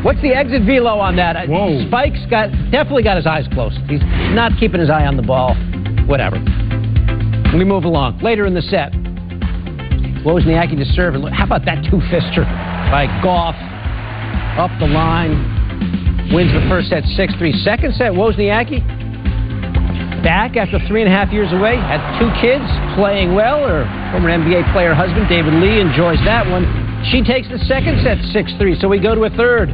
[0.02, 1.36] What's the exit velo on that?
[1.36, 1.86] Uh, Whoa.
[1.88, 3.78] Spike's got definitely got his eyes closed.
[3.88, 4.00] He's
[4.32, 5.54] not keeping his eye on the ball.
[6.06, 6.36] Whatever.
[7.56, 8.20] We move along.
[8.20, 8.92] Later in the set,
[10.24, 11.14] Wozniacki to serve.
[11.14, 12.44] And look, how about that two-fister
[12.90, 13.56] by Gauff
[14.58, 15.52] up the line?
[16.32, 17.62] Wins the first set 6-3.
[17.62, 18.80] Second set, Wozniacki
[20.24, 21.76] back after three and a half years away.
[21.76, 22.64] Had two kids
[22.96, 23.68] playing well.
[23.68, 26.64] Her former NBA player husband, David Lee, enjoys that one.
[27.12, 29.68] She takes the second set 6-3, so we go to a third.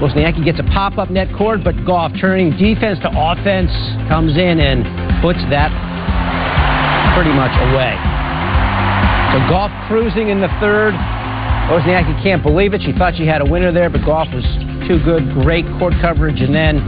[0.00, 3.70] Wozniacki gets a pop-up net cord, but Gauff turning defense to offense
[4.08, 4.82] comes in and
[5.20, 5.68] puts that
[7.14, 8.25] pretty much away.
[9.36, 10.94] So Gauff cruising in the third.
[11.68, 12.80] Wozniacki can't believe it.
[12.80, 14.48] She thought she had a winner there, but Gauff was
[14.88, 15.28] too good.
[15.44, 16.80] Great court coverage, and then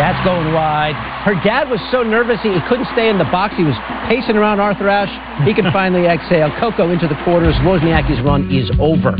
[0.00, 0.96] that's going wide.
[1.28, 3.52] Her dad was so nervous he, he couldn't stay in the box.
[3.58, 3.76] He was
[4.08, 5.12] pacing around Arthur Ashe.
[5.44, 6.48] He can finally exhale.
[6.58, 7.54] Coco into the quarters.
[7.56, 9.12] Wozniacki's run is over.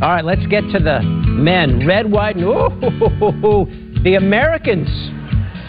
[0.00, 1.86] All right, let's get to the men.
[1.86, 4.88] Red, white, and ooh, the Americans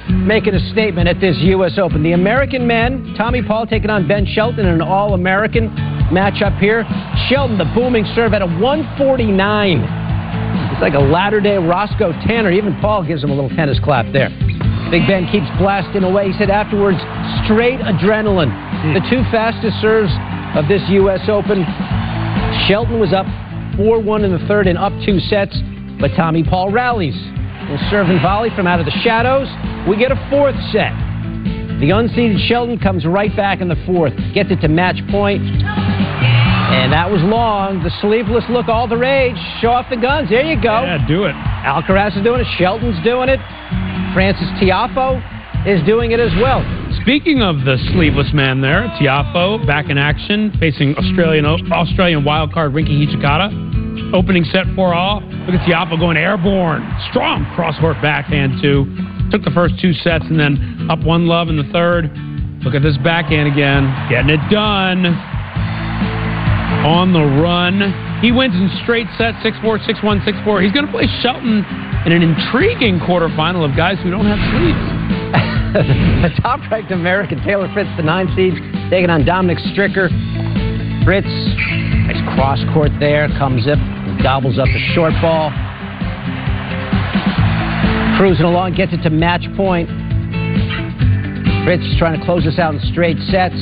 [0.09, 1.77] making a statement at this U.S.
[1.77, 2.03] Open.
[2.03, 5.69] The American men, Tommy Paul taking on Ben Shelton in an All-American
[6.11, 6.85] matchup here.
[7.29, 10.01] Shelton, the booming serve at a 149.
[10.71, 12.51] It's like a latter-day Roscoe Tanner.
[12.51, 14.29] Even Paul gives him a little tennis clap there.
[14.91, 16.31] Big Ben keeps blasting away.
[16.31, 16.97] He said afterwards,
[17.45, 18.51] straight adrenaline.
[18.51, 18.93] Hmm.
[18.93, 20.11] The two fastest serves
[20.55, 21.21] of this U.S.
[21.29, 21.63] Open.
[22.67, 23.25] Shelton was up
[23.79, 25.55] 4-1 in the third and up two sets,
[25.99, 27.15] but Tommy Paul rallies.
[27.71, 29.47] Will serve and volley from out of the shadows.
[29.88, 30.91] We get a fourth set.
[31.79, 35.41] The unseeded Shelton comes right back in the fourth, gets it to match point.
[35.41, 37.81] And that was long.
[37.81, 39.38] The sleeveless look all the rage.
[39.62, 40.29] Show off the guns.
[40.29, 40.84] There you go.
[40.84, 41.34] Yeah, do it.
[41.63, 42.47] Alcaraz is doing it.
[42.60, 43.39] Shelton's doing it.
[44.13, 45.23] Frances Tiafoe
[45.65, 46.60] is doing it as well.
[47.01, 52.99] Speaking of the sleeveless man there, Tiafoe back in action, facing Australian Australian wildcard Rinky
[52.99, 53.70] Hijikata.
[54.13, 55.21] Opening set for all.
[55.47, 56.84] Look at Tiafoe going airborne.
[57.10, 58.86] Strong crosscourt backhand too.
[59.32, 62.12] Took the first two sets and then up one love in the third.
[62.63, 63.88] Look at this backhand again.
[64.10, 65.06] Getting it done.
[66.86, 68.19] On the run.
[68.21, 70.63] He wins in straight sets 6-4, 6-1, 6-4.
[70.63, 71.65] He's going to play Shelton
[72.06, 74.84] in an intriguing quarterfinal of guys who don't have sleeves.
[76.21, 78.54] the top-ranked American Taylor Fritz, the nine seed,
[78.91, 80.12] taking on Dominic Stricker.
[81.04, 83.80] Fritz, nice cross court there, comes up,
[84.21, 85.52] gobbles up the short ball.
[88.17, 89.89] Cruising along, gets it to match point.
[91.63, 93.56] Fritz trying to close this out in straight sets.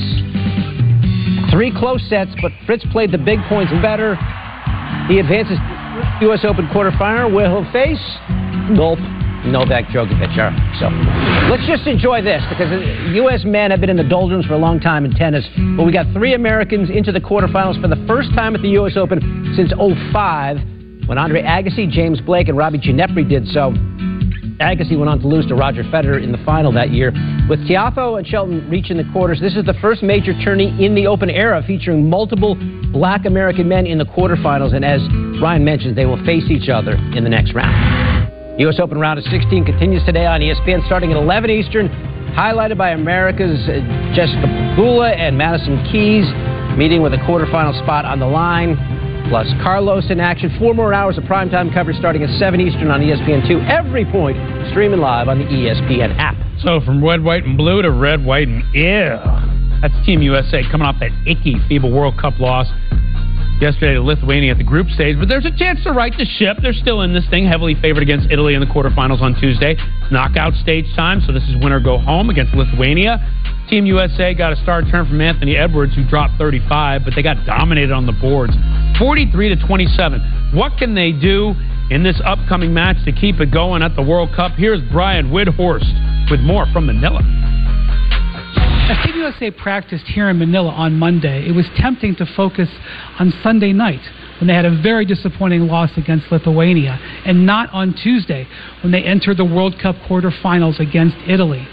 [1.51, 4.15] Three close sets, but Fritz played the big points better.
[5.07, 5.57] He advances
[6.21, 6.45] U.S.
[6.45, 8.01] Open quarterfinal where he'll face
[8.77, 8.99] Gulp
[9.45, 10.37] Novak Djokovic.
[10.37, 10.89] All right, so
[11.49, 12.69] let's just enjoy this because
[13.15, 13.43] U.S.
[13.45, 15.45] men have been in the doldrums for a long time in tennis.
[15.77, 18.97] But we got three Americans into the quarterfinals for the first time at the U.S.
[18.97, 19.71] Open since
[20.11, 20.57] 05
[21.07, 23.73] when Andre Agassi, James Blake, and Robby Ginepri did so.
[24.59, 27.11] Agassi went on to lose to Roger Federer in the final that year.
[27.49, 31.07] With Tiafoe and Shelton reaching the quarters, this is the first major tourney in the
[31.07, 32.57] Open era featuring multiple
[32.91, 34.75] black American men in the quarterfinals.
[34.75, 35.01] And as
[35.41, 38.08] Ryan mentioned, they will face each other in the next round.
[38.59, 38.77] U.S.
[38.77, 41.87] Open round of 16 continues today on ESPN starting at 11 Eastern,
[42.35, 43.79] highlighted by America's uh,
[44.13, 44.43] Jessica
[44.75, 46.27] Pegula and Madison Keys
[46.77, 48.75] meeting with a quarterfinal spot on the line
[49.29, 50.53] plus Carlos in action.
[50.59, 53.65] Four more hours of primetime coverage starting at 7 Eastern on ESPN2.
[53.71, 54.35] Every point
[54.71, 56.35] streaming live on the ESPN app.
[56.59, 59.79] So from red, white, and blue to red, white, and ew.
[59.79, 62.67] That's Team USA coming off that icky FIBA World Cup loss
[63.61, 65.17] yesterday to Lithuania at the group stage.
[65.19, 66.57] But there's a chance to right the ship.
[66.61, 69.75] They're still in this thing, heavily favored against Italy in the quarterfinals on Tuesday.
[70.11, 73.19] Knockout stage time, so this is winner go home against Lithuania.
[73.69, 77.45] Team USA got a star turn from Anthony Edwards, who dropped 35, but they got
[77.45, 78.53] dominated on the boards.
[78.97, 80.51] 43 to 27.
[80.53, 81.53] What can they do
[81.91, 84.53] in this upcoming match to keep it going at the World Cup?
[84.57, 87.21] Here's Brian Windhorst with more from Manila.
[88.55, 92.69] As Team USA practiced here in Manila on Monday, it was tempting to focus
[93.19, 94.01] on Sunday night
[94.39, 98.47] when they had a very disappointing loss against Lithuania, and not on Tuesday
[98.81, 101.67] when they entered the World Cup quarterfinals against Italy.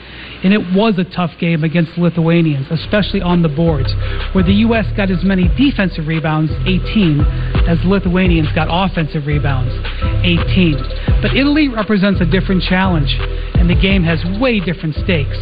[0.46, 3.92] And it was a tough game against the Lithuanians, especially on the boards,
[4.30, 4.86] where the U.S.
[4.96, 7.18] got as many defensive rebounds, 18,
[7.66, 9.74] as Lithuanians got offensive rebounds,
[10.22, 10.78] 18.
[11.20, 13.10] But Italy represents a different challenge,
[13.58, 15.34] and the game has way different stakes.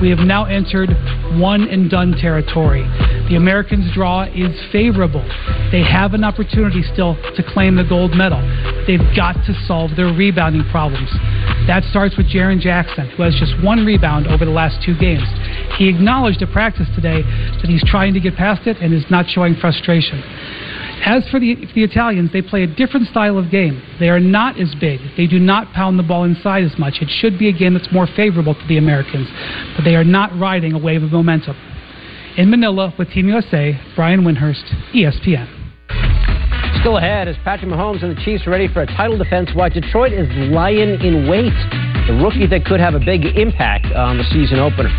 [0.00, 0.94] We have now entered
[1.42, 2.86] one and done territory.
[3.26, 5.26] The Americans' draw is favorable.
[5.72, 8.38] They have an opportunity still to claim the gold medal.
[8.86, 11.10] They've got to solve their rebounding problems.
[11.66, 15.24] That starts with Jaren Jackson, who has just one rebound over the last two games.
[15.78, 19.26] He acknowledged at practice today that he's trying to get past it and is not
[19.28, 20.22] showing frustration.
[21.04, 23.82] As for the, the Italians, they play a different style of game.
[23.98, 25.00] They are not as big.
[25.16, 26.98] They do not pound the ball inside as much.
[27.00, 29.28] It should be a game that's more favorable to the Americans,
[29.74, 31.56] but they are not riding a wave of momentum.
[32.36, 35.61] In Manila with Team USA, Brian Windhorst, ESPN.
[36.80, 39.70] Still ahead as Patrick Mahomes and the Chiefs are ready for a title defense while
[39.70, 41.52] Detroit is lying in wait.
[42.06, 44.90] The rookie that could have a big impact on the season opener.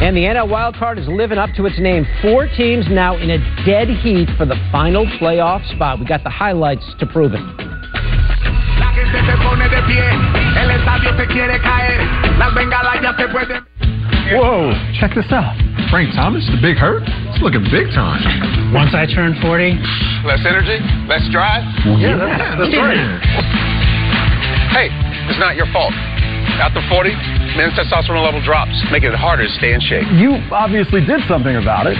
[0.00, 2.06] And the NL wildcard is living up to its name.
[2.22, 6.00] Four teams now in a dead heat for the final playoff spot.
[6.00, 7.40] We got the highlights to prove it.
[14.30, 14.70] Whoa,
[15.00, 15.58] check this out.
[15.90, 17.02] Frank Thomas, the big hurt.
[17.32, 18.22] It's looking big time.
[18.72, 19.76] Once I turn 40.
[20.24, 20.78] Less energy,
[21.10, 21.66] less drive.
[21.98, 22.96] Yeah, that's, that's right.
[24.70, 24.88] Hey,
[25.28, 25.92] it's not your fault.
[26.62, 27.10] After 40,
[27.58, 30.06] men's testosterone level drops, making it harder to stay in shape.
[30.14, 31.98] You obviously did something about it.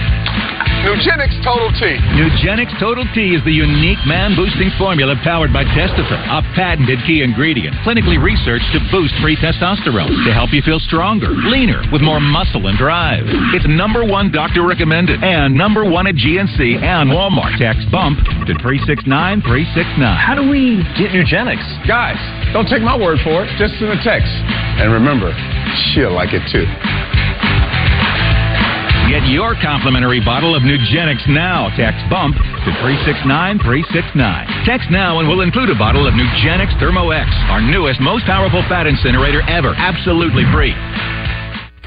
[0.83, 1.95] Nugenix Total T.
[2.19, 7.23] Nugenix Total T is the unique man boosting formula powered by Testofen, a patented key
[7.23, 12.19] ingredient, clinically researched to boost free testosterone to help you feel stronger, leaner, with more
[12.19, 13.23] muscle and drive.
[13.55, 17.55] It's number one doctor recommended and number one at GNC and Walmart.
[17.55, 18.19] Text BUMP
[18.51, 19.07] to 369
[19.39, 20.03] 369.
[20.19, 21.63] How do we get Nugenix?
[21.87, 22.19] Guys,
[22.51, 23.47] don't take my word for it.
[23.55, 24.27] Just send a text.
[24.83, 25.31] And remember,
[25.95, 26.67] she'll like it too.
[29.13, 31.69] Get your complimentary bottle of Nugenix now.
[31.77, 34.65] Text BUMP to 369 369.
[34.65, 38.65] Text now and we'll include a bottle of Nugenix Thermo X, our newest, most powerful
[38.65, 39.75] fat incinerator ever.
[39.77, 40.73] Absolutely free.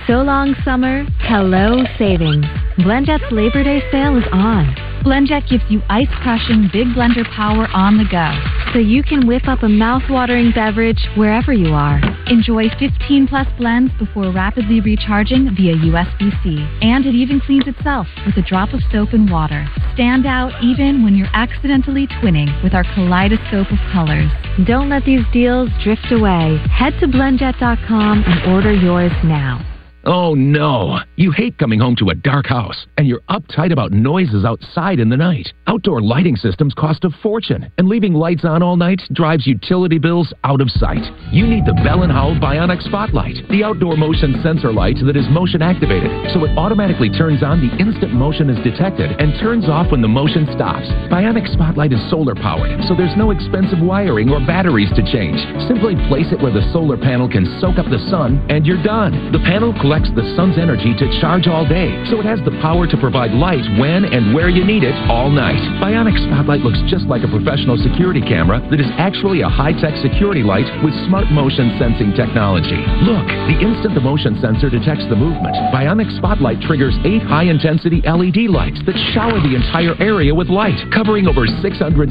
[0.07, 1.03] So long, summer.
[1.27, 2.47] Hello, savings.
[2.79, 4.96] BlendJet's Labor Day sale is on.
[5.07, 8.27] BlendJet gives you ice crushing big blender power on the go,
[8.73, 12.01] so you can whip up a mouth-watering beverage wherever you are.
[12.27, 18.37] Enjoy 15 plus blends before rapidly recharging via USB-C, and it even cleans itself with
[18.37, 19.65] a drop of soap and water.
[19.95, 24.29] Stand out even when you're accidentally twinning with our kaleidoscope of colors.
[24.67, 26.59] Don't let these deals drift away.
[26.69, 29.65] Head to blendjet.com and order yours now.
[30.09, 31.01] Oh no!
[31.17, 35.09] You hate coming home to a dark house, and you're uptight about noises outside in
[35.09, 35.53] the night.
[35.67, 40.33] Outdoor lighting systems cost a fortune, and leaving lights on all night drives utility bills
[40.45, 41.03] out of sight.
[41.33, 45.27] You need the Bell & Howell Bionic Spotlight, the outdoor motion sensor light that is
[45.29, 49.91] motion activated, so it automatically turns on the instant motion is detected and turns off
[49.91, 50.87] when the motion stops.
[51.11, 55.43] Bionic Spotlight is solar powered, so there's no expensive wiring or batteries to change.
[55.67, 59.33] Simply place it where the solar panel can soak up the sun, and you're done.
[59.33, 62.85] The panel collects the sun's energy to charge all day, so it has the power
[62.85, 65.57] to provide light when and where you need it all night.
[65.81, 70.43] Bionic Spotlight looks just like a professional security camera that is actually a high-tech security
[70.43, 72.77] light with smart motion sensing technology.
[73.09, 78.53] Look, the instant the motion sensor detects the movement, Bionic Spotlight triggers eight high-intensity LED
[78.53, 81.65] lights that shower the entire area with light, covering over 600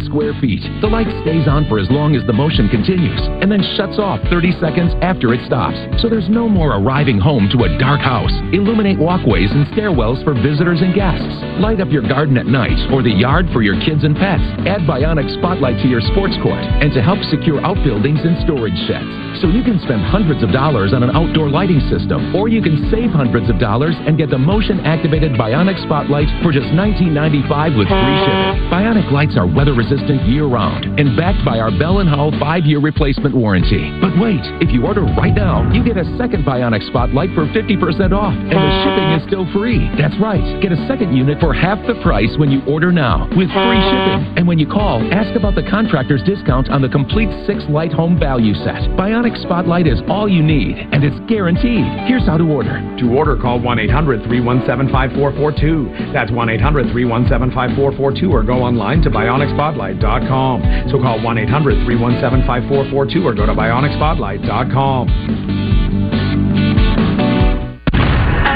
[0.09, 0.65] square feet.
[0.81, 4.17] The light stays on for as long as the motion continues, and then shuts off
[4.33, 5.77] 30 seconds after it stops.
[6.01, 8.31] So there's no more arriving home to a dark house.
[8.53, 11.27] Illuminate walkways and stairwells for visitors and guests.
[11.59, 14.43] Light up your garden at night or the yard for your kids and pets.
[14.67, 19.11] Add Bionic Spotlight to your sports court and to help secure outbuildings and storage sheds.
[19.43, 22.87] So you can spend hundreds of dollars on an outdoor lighting system, or you can
[22.87, 27.91] save hundreds of dollars and get the motion activated Bionic Spotlight for just $19.95 with
[27.91, 28.71] free shipping.
[28.71, 32.65] Bionic lights are weather resistant year round and backed by our Bell & Howell 5
[32.65, 33.91] year replacement warranty.
[33.99, 37.64] But wait, if you order right now, you get a second Bionic Spotlight for 50%
[38.13, 39.89] off, and the shipping is still free.
[39.97, 40.61] That's right.
[40.61, 44.37] Get a second unit for half the price when you order now with free shipping.
[44.37, 48.19] And when you call, ask about the contractor's discount on the complete six light home
[48.19, 48.85] value set.
[48.93, 51.85] Bionic Spotlight is all you need, and it's guaranteed.
[52.05, 52.77] Here's how to order.
[53.01, 56.13] To order, call 1 800 317 5442.
[56.13, 60.89] That's 1 800 317 5442 or go online to bionicspotlight.com.
[60.91, 65.74] So call 1 800 317 5442 or go to bionicspotlight.com.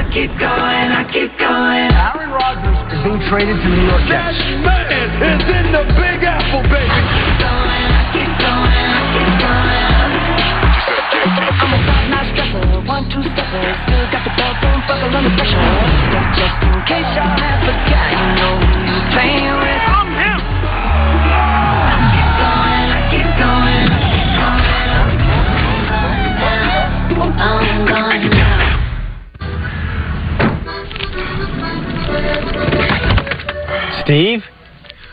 [0.10, 1.93] I keep going, I keep going.
[1.93, 4.41] Aaron Rodgers is being traded to the New York Jets.
[4.66, 6.89] man is in the Big Apple, baby.
[6.89, 9.86] I keep going, I keep going, I keep going.
[11.62, 13.62] I'm a top-notch dresser, one-two stepper.
[13.86, 15.62] Still got the belt, don't buckle under pressure.
[16.34, 19.68] Just in case y'all have forgot, you know who you playing with.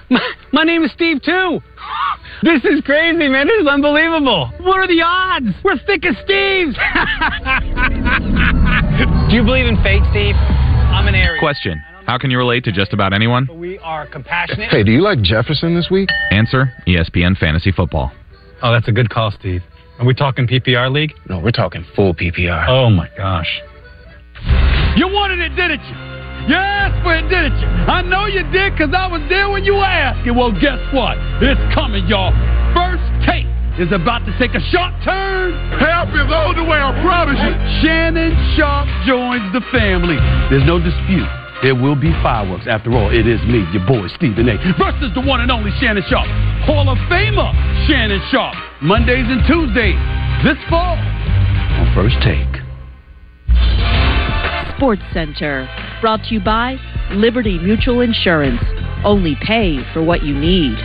[0.08, 0.20] My,
[0.52, 1.60] my name is Steve, too.
[2.42, 3.46] This is crazy, man.
[3.46, 4.50] This is unbelievable.
[4.60, 5.54] What are the odds?
[5.62, 6.76] We're thick as Steve's.
[9.28, 10.34] Do you believe in fate, Steve?
[10.34, 11.40] I'm an Aries.
[11.40, 11.82] Question.
[12.06, 13.48] How can you relate to just about anyone?
[13.52, 14.70] We are compassionate.
[14.70, 16.08] Hey, do you like Jefferson this week?
[16.30, 18.12] Answer ESPN Fantasy Football.
[18.62, 19.62] Oh, that's a good call, Steve.
[19.98, 21.12] Are we talking PPR league?
[21.28, 22.66] No, we're talking full PPR.
[22.68, 23.60] Oh, my gosh.
[24.96, 26.05] You wanted it, didn't you?
[26.46, 27.66] For it, didn't you?
[27.66, 30.26] I know you did because I was there when you asked.
[30.26, 31.18] And well, guess what?
[31.42, 32.34] It's coming, y'all.
[32.74, 33.46] First take
[33.78, 35.52] is about to take a sharp turn.
[35.78, 37.52] Help is on the way, I promise you.
[37.82, 40.16] Shannon Sharpe joins the family.
[40.48, 41.28] There's no dispute.
[41.62, 42.66] There will be fireworks.
[42.66, 44.56] After all, it is me, your boy Stephen A.
[44.78, 46.28] Versus the one and only Shannon Sharpe.
[46.64, 47.52] Hall of Famer
[47.86, 48.56] Shannon Sharpe.
[48.82, 49.98] Mondays and Tuesdays
[50.44, 52.55] this fall on First Take.
[54.76, 55.66] Sports Center,
[56.02, 56.76] brought to you by
[57.12, 58.60] Liberty Mutual Insurance.
[59.04, 60.76] Only pay for what you need.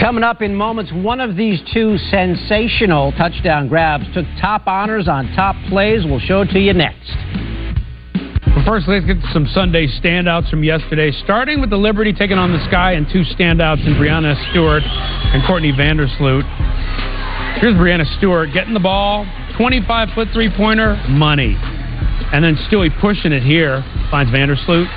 [0.00, 5.32] Coming up in moments, one of these two sensational touchdown grabs took top honors on
[5.36, 6.04] top plays.
[6.04, 7.08] We'll show it to you next.
[8.12, 11.12] But first, let's get some Sunday standouts from yesterday.
[11.22, 15.46] Starting with the Liberty taking on the Sky and two standouts in Breanna Stewart and
[15.46, 16.42] Courtney Vandersloot.
[17.60, 19.24] Here's Breanna Stewart getting the ball,
[19.56, 21.56] 25 foot three pointer, money.
[22.32, 24.88] And then Stewie pushing it here, finds Vandersloot,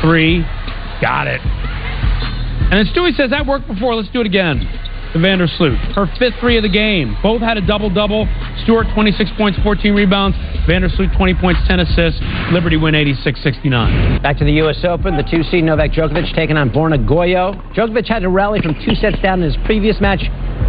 [0.00, 0.40] three,
[1.00, 1.40] got it.
[2.72, 4.60] And then Stewie says, That worked before, let's do it again.
[5.12, 7.14] To Vandersloot, her fifth three of the game.
[7.22, 8.26] Both had a double double.
[8.62, 10.38] Stewart, 26 points, 14 rebounds.
[10.66, 12.18] Vandersloot, 20 points, 10 assists.
[12.50, 14.22] Liberty win 86 69.
[14.22, 14.82] Back to the U.S.
[14.84, 17.60] Open, the two seed Novak Djokovic taking on Borna Gojo.
[17.74, 20.22] Djokovic had to rally from two sets down in his previous match.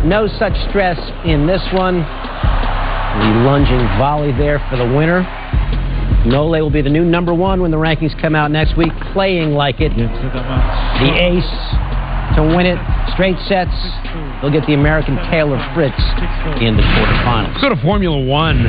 [0.04, 2.04] No such stress in this one.
[3.14, 5.22] The lunging volley there for the winner.
[6.26, 9.52] Nole will be the new number one when the rankings come out next week, playing
[9.52, 9.92] like it.
[9.96, 11.54] The ace
[12.36, 12.80] to win it,
[13.14, 13.76] straight sets.
[14.42, 16.00] They'll get the American Taylor Fritz
[16.64, 17.54] in the quarterfinals.
[17.54, 18.66] Let's go to Formula One.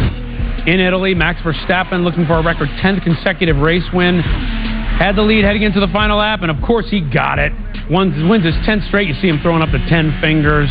[0.67, 4.21] In Italy, Max Verstappen looking for a record 10th consecutive race win.
[4.21, 7.53] Had the lead heading into the final lap, and of course he got it.
[7.91, 9.09] Wins, wins his 10th straight.
[9.09, 10.69] You see him throwing up the 10 fingers.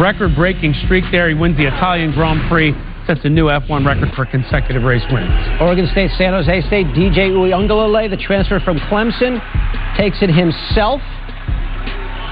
[0.00, 1.28] Record breaking streak there.
[1.28, 2.74] He wins the Italian Grand Prix.
[3.08, 5.32] Sets a new F1 record for consecutive race wins.
[5.62, 9.40] Oregon State, San Jose State, DJ Uiagalelei, the transfer from Clemson,
[9.96, 11.00] takes it himself.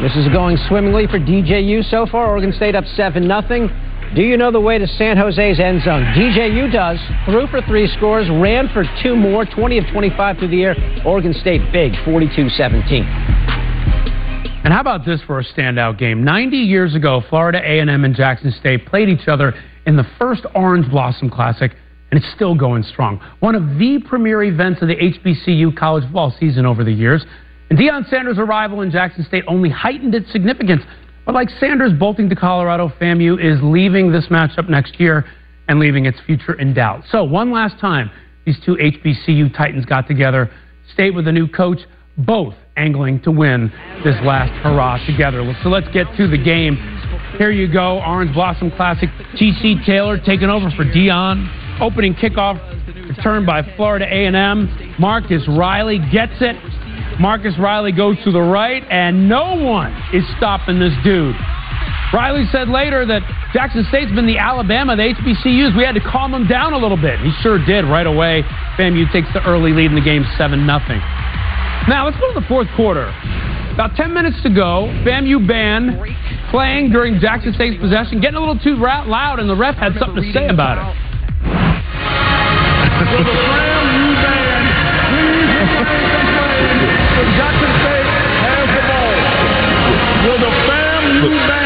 [0.03, 2.29] This is going swimmingly for DJU so far.
[2.29, 3.69] Oregon State up 7 0.
[4.15, 6.05] Do you know the way to San Jose's end zone?
[6.13, 7.01] DJU does.
[7.25, 11.03] Threw for three scores, ran for two more, 20 of 25 through the air.
[11.07, 13.03] Oregon State big, 42 17.
[14.63, 16.23] And how about this for a standout game?
[16.23, 19.55] 90 years ago, Florida A&M and Jackson State played each other
[19.87, 21.73] in the first Orange Blossom Classic,
[22.11, 23.21] and it's still going strong.
[23.41, 27.25] One of the premier events of the HBCU college football season over the years.
[27.71, 30.83] And Deion Sanders' arrival in Jackson State only heightened its significance.
[31.25, 35.25] But like Sanders bolting to Colorado, FAMU is leaving this matchup next year
[35.69, 37.03] and leaving its future in doubt.
[37.11, 38.11] So one last time,
[38.45, 40.51] these two HBCU Titans got together,
[40.93, 41.81] State with a new coach,
[42.17, 43.73] both angling to win
[44.05, 45.43] this last hurrah together.
[45.63, 46.77] So let's get to the game.
[47.39, 49.09] Here you go, Orange Blossom Classic.
[49.35, 51.81] TC Taylor taking over for Deion.
[51.81, 52.57] Opening kickoff
[53.09, 54.95] return by Florida A&M.
[54.99, 56.57] Marcus Riley gets it.
[57.21, 61.35] Marcus Riley goes to the right, and no one is stopping this dude.
[62.13, 63.23] Riley said later that
[63.53, 65.77] Jackson State's been the Alabama, the HBCUs.
[65.77, 67.19] We had to calm him down a little bit.
[67.21, 68.43] He sure did right away.
[68.79, 71.16] FAMU takes the early lead in the game 7 0.
[71.89, 73.07] Now, let's go to the fourth quarter.
[73.73, 74.89] About 10 minutes to go.
[75.05, 76.01] FAMU band
[76.51, 80.23] playing during Jackson State's possession, getting a little too loud, and the ref had something
[80.23, 80.97] to say about it.
[83.07, 84.63] Bam Yu-Ban.
[87.37, 88.09] Jackson State
[88.41, 89.13] has the ball.
[90.25, 91.66] Will the FAMU band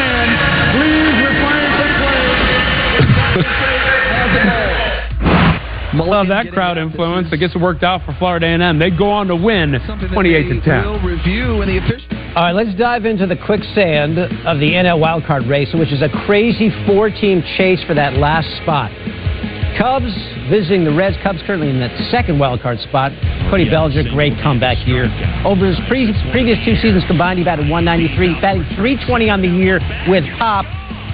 [5.91, 6.09] playing?
[6.11, 7.27] Love that crowd influence.
[7.31, 8.79] I guess it worked out for Florida A&M.
[8.79, 9.77] They go on to win
[10.13, 11.05] 28 to 10.
[11.05, 12.07] review in the official.
[12.35, 16.09] All right, let's dive into the quicksand of the NL wildcard race, which is a
[16.25, 18.89] crazy four-team chase for that last spot.
[19.77, 20.13] Cubs
[20.49, 21.17] visiting the Reds.
[21.23, 23.11] Cubs currently in that second wildcard spot.
[23.49, 25.07] Cody Bellinger, great comeback year.
[25.43, 29.79] Over his pre- previous two seasons combined, he batted 193, batting 320 on the year
[30.07, 30.65] with Pop.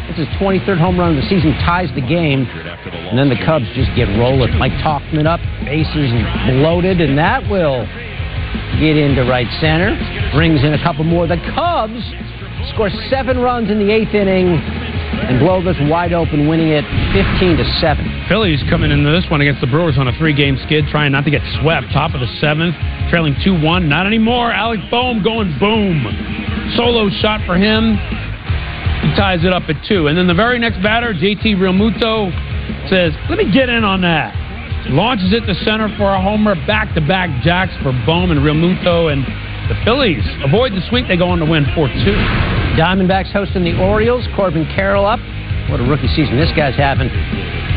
[0.08, 2.47] This his 23rd home run of the season, ties the game.
[2.47, 4.55] And then the Cubs just get rolling.
[4.58, 6.12] Mike Tauchman up, bases
[6.47, 7.84] bloated, and that will
[8.80, 9.95] get into right center.
[10.34, 11.28] Brings in a couple more.
[11.28, 11.99] The Cubs
[12.74, 14.60] score seven runs in the eighth inning.
[15.28, 18.26] and blow this wide open, winning it 15 to 7.
[18.30, 21.32] Phillies coming into this one against the Brewers on a three-game skid, trying not to
[21.32, 21.88] get swept.
[21.91, 22.76] Top of the seventh,
[23.10, 23.88] trailing 2-1.
[23.88, 24.51] Not anymore.
[24.51, 26.05] Alec Bohm going boom.
[26.76, 27.97] Solo shot for him.
[29.18, 30.05] Ties it up at two.
[30.05, 32.30] And then the very next batter, JT Realmuto,
[32.88, 34.30] says, let me get in on that.
[34.93, 36.53] Launches it to center for a homer.
[36.68, 39.11] Back-to-back jacks for Bohm and Realmuto.
[39.11, 39.26] And
[39.68, 41.07] the Phillies avoid the sweep.
[41.07, 42.78] They go on to win 4-2.
[42.78, 44.28] Diamondbacks hosting the Orioles.
[44.36, 45.20] Corbin Carroll up.
[45.70, 47.09] What a rookie season this guy's having.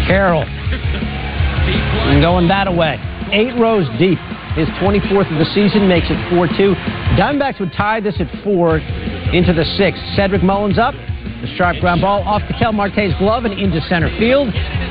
[0.06, 0.44] Carroll.
[0.44, 3.00] And going that away.
[3.32, 4.18] Eight rows deep.
[4.54, 6.76] His 24th of the season makes it 4-2.
[7.16, 10.02] Diamondbacks would tie this at four into the sixth.
[10.14, 10.94] Cedric Mullins up.
[11.40, 14.48] The sharp ground ball off Ketel Marte's glove and into center field.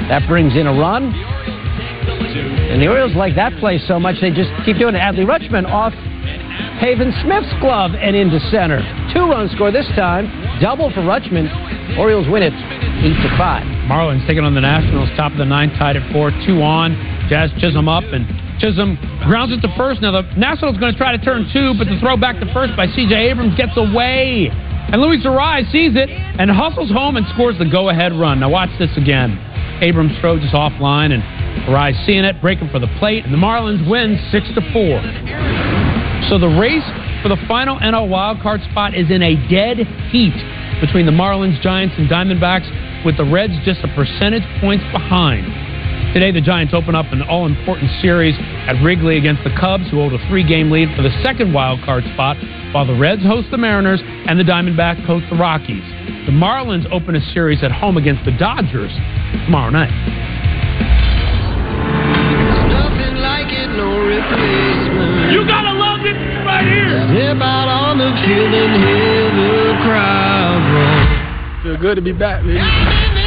[0.09, 1.13] That brings in a run.
[2.69, 4.99] And the Orioles like that play so much they just keep doing it.
[4.99, 5.93] Adley Rutschman off
[6.79, 8.79] Pavin Smith's glove and into center.
[9.13, 10.29] Two runs score this time.
[10.61, 11.49] Double for Rutschman.
[11.97, 13.63] Orioles win it 8 to 5.
[13.89, 16.93] Marlins taking on the Nationals, top of the ninth, tied at four, two on.
[17.29, 18.25] Jazz Chisholm up, and
[18.59, 20.01] Chisholm grounds it to first.
[20.01, 22.75] Now the Nationals going to try to turn two, but the throw back to first
[22.75, 23.13] by C.J.
[23.13, 24.49] Abrams gets away,
[24.91, 28.39] and Luis Arraez sees it and hustles home and scores the go-ahead run.
[28.39, 29.37] Now watch this again.
[29.81, 31.23] Abrams throws just offline, and
[31.69, 34.99] Arise seeing it, breaking for the plate, and the Marlins win six to four.
[36.29, 36.85] So the race
[37.21, 39.77] for the final NL wildcard spot is in a dead
[40.11, 40.35] heat
[40.81, 45.68] between the Marlins, Giants, and Diamondbacks, with the Reds just a percentage points behind.
[46.13, 48.33] Today, the Giants open up an all important series
[48.65, 51.85] at Wrigley against the Cubs, who hold a three game lead for the second wild
[51.85, 52.35] card spot,
[52.73, 55.85] while the Reds host the Mariners and the Diamondbacks host the Rockies.
[56.25, 58.91] The Marlins open a series at home against the Dodgers
[59.45, 59.93] tomorrow night.
[65.29, 67.05] You gotta love it right here.
[67.13, 71.61] Step out on the field and hear the crowd roar.
[71.61, 73.18] Feel good to be back, baby.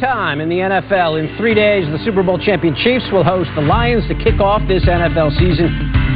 [0.00, 1.18] Time in the NFL.
[1.18, 4.62] In three days, the Super Bowl champion Chiefs will host the Lions to kick off
[4.68, 5.68] this NFL season.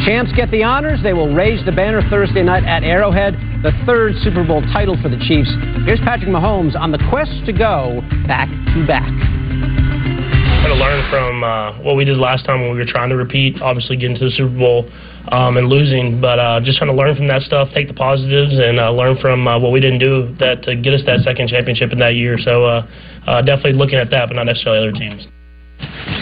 [0.05, 1.03] Champs get the honors.
[1.03, 5.09] They will raise the banner Thursday night at Arrowhead, the third Super Bowl title for
[5.09, 5.51] the Chiefs.
[5.85, 9.40] Here's Patrick Mahomes on the quest to go back to back.
[10.61, 13.17] Trying to learn from uh, what we did last time when we were trying to
[13.17, 14.91] repeat, obviously getting to the Super Bowl
[15.33, 18.53] um, and losing, but uh, just trying to learn from that stuff, take the positives,
[18.53, 21.49] and uh, learn from uh, what we didn't do that to get us that second
[21.49, 22.37] championship in that year.
[22.37, 22.87] So uh,
[23.27, 25.27] uh, definitely looking at that, but not necessarily other teams.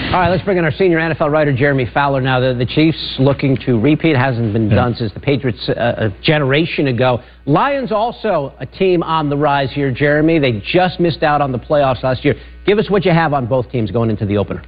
[0.08, 2.22] All right, let's bring in our senior NFL writer, Jeremy Fowler.
[2.22, 6.22] Now, the, the Chiefs looking to repeat hasn't been done since the Patriots uh, a
[6.22, 7.22] generation ago.
[7.44, 10.38] Lions also a team on the rise here, Jeremy.
[10.38, 12.36] They just missed out on the playoffs last year.
[12.64, 14.64] Give us what you have on both teams going into the opener.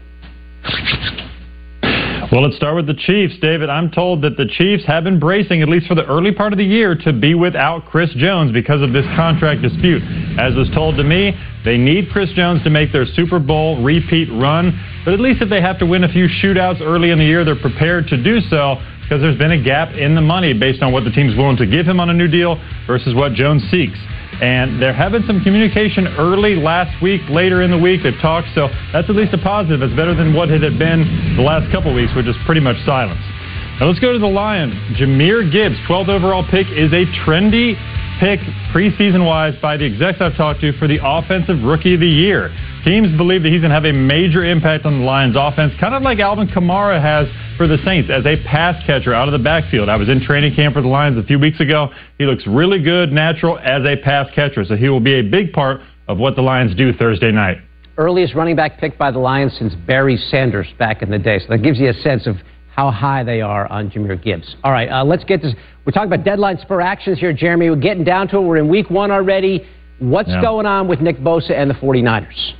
[2.30, 3.34] Well, let's start with the Chiefs.
[3.42, 6.52] David, I'm told that the Chiefs have been bracing, at least for the early part
[6.52, 10.00] of the year, to be without Chris Jones because of this contract dispute.
[10.38, 14.28] As was told to me, they need Chris Jones to make their Super Bowl repeat
[14.30, 17.24] run, but at least if they have to win a few shootouts early in the
[17.24, 20.82] year, they're prepared to do so because there's been a gap in the money based
[20.82, 23.60] on what the team's willing to give him on a new deal versus what Jones
[23.72, 23.98] seeks.
[24.40, 28.48] And there have been some communication early last week, later in the week, they've talked,
[28.54, 29.82] so that's at least a positive.
[29.82, 32.76] It's better than what it had been the last couple weeks, which is pretty much
[32.86, 33.20] silence.
[33.78, 34.72] Now let's go to the Lions.
[34.96, 37.76] Jahmyr Gibbs, 12th overall pick, is a trendy
[38.20, 38.38] pick
[38.70, 42.54] preseason wise by the execs I've talked to for the offensive rookie of the year.
[42.84, 45.94] Teams believe that he's going to have a major impact on the Lions offense, kind
[45.94, 49.42] of like Alvin Kamara has for the Saints as a pass catcher out of the
[49.42, 49.88] backfield.
[49.88, 51.88] I was in training camp for the Lions a few weeks ago.
[52.18, 55.54] He looks really good, natural as a pass catcher, so he will be a big
[55.54, 57.56] part of what the Lions do Thursday night.
[57.96, 61.38] Earliest running back picked by the Lions since Barry Sanders back in the day.
[61.38, 62.36] So that gives you a sense of
[62.80, 64.56] how high they are on Jahmyr Gibbs.
[64.64, 65.52] All right, uh, let's get this.
[65.84, 67.68] We're talking about deadline spur actions here, Jeremy.
[67.68, 68.40] We're getting down to it.
[68.40, 69.66] We're in week one already.
[69.98, 70.40] What's Yeah.
[70.40, 72.54] going on with Nick Bosa and the 49ers?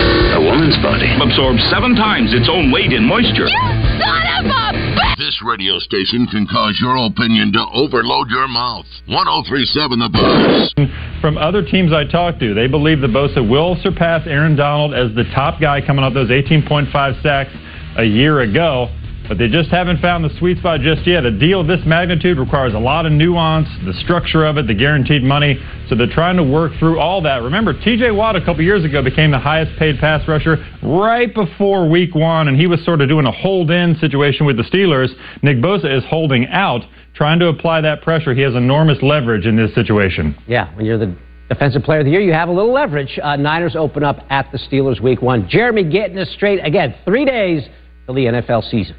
[0.00, 3.48] A woman's body absorbs seven times its own weight in moisture.
[3.48, 5.14] You son of a.
[5.16, 8.86] This radio station can cause your opinion to overload your mouth.
[9.06, 10.88] 1037 The Buzz.
[11.22, 15.14] From other teams I talked to, they believe that Bosa will surpass Aaron Donald as
[15.14, 17.50] the top guy coming off those 18.5 sacks
[17.96, 18.88] a year ago.
[19.30, 21.24] But they just haven't found the sweet spot just yet.
[21.24, 24.74] A deal of this magnitude requires a lot of nuance, the structure of it, the
[24.74, 25.56] guaranteed money.
[25.88, 27.40] So they're trying to work through all that.
[27.40, 31.88] Remember, TJ Watt a couple years ago became the highest paid pass rusher right before
[31.88, 35.10] week one, and he was sort of doing a hold in situation with the Steelers.
[35.44, 36.80] Nick Bosa is holding out,
[37.14, 38.34] trying to apply that pressure.
[38.34, 40.36] He has enormous leverage in this situation.
[40.48, 41.16] Yeah, when you're the
[41.48, 43.16] defensive player of the year, you have a little leverage.
[43.22, 45.48] Uh, Niners open up at the Steelers week one.
[45.48, 46.96] Jeremy getting us straight again.
[47.04, 47.68] Three days
[48.06, 48.96] till the NFL season.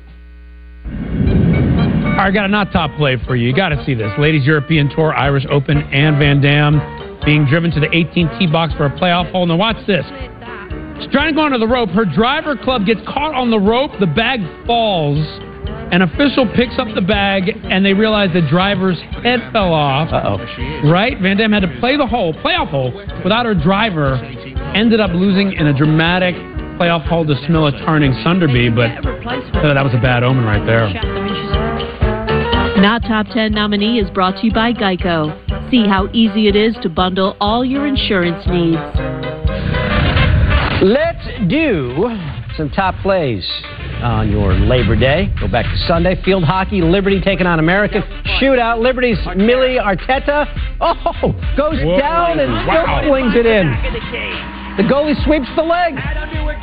[0.85, 3.47] All right, got a not top play for you.
[3.47, 4.11] You got to see this.
[4.17, 6.79] Ladies European Tour, Irish Open, and Van Dam
[7.25, 9.45] being driven to the 18 tee box for a playoff hole.
[9.45, 10.05] Now watch this.
[11.01, 11.89] She's trying to go onto the rope.
[11.89, 13.91] Her driver club gets caught on the rope.
[13.99, 15.17] The bag falls.
[15.91, 20.07] An official picks up the bag, and they realize the driver's head fell off.
[20.13, 20.89] Uh-oh.
[20.89, 21.19] Right?
[21.19, 24.15] Van Dam had to play the hole, playoff hole, without her driver.
[24.73, 26.35] Ended up losing in a dramatic
[26.81, 30.91] playoff hole to Smilla Tarning Sunderby, but uh, that was a bad omen right there.
[32.81, 35.29] Not Top 10 nominee is brought to you by Geico.
[35.69, 38.81] See how easy it is to bundle all your insurance needs.
[40.81, 42.09] Let's do
[42.57, 43.47] some top plays
[44.01, 45.31] on your Labor Day.
[45.39, 46.19] Go back to Sunday.
[46.23, 48.01] Field hockey, Liberty taking on American.
[48.41, 50.47] Shootout, Liberty's Millie Arteta.
[50.83, 51.99] Oh, goes Whoa.
[51.99, 54.60] down and still flings it in.
[54.77, 55.95] The goalie sweeps the leg,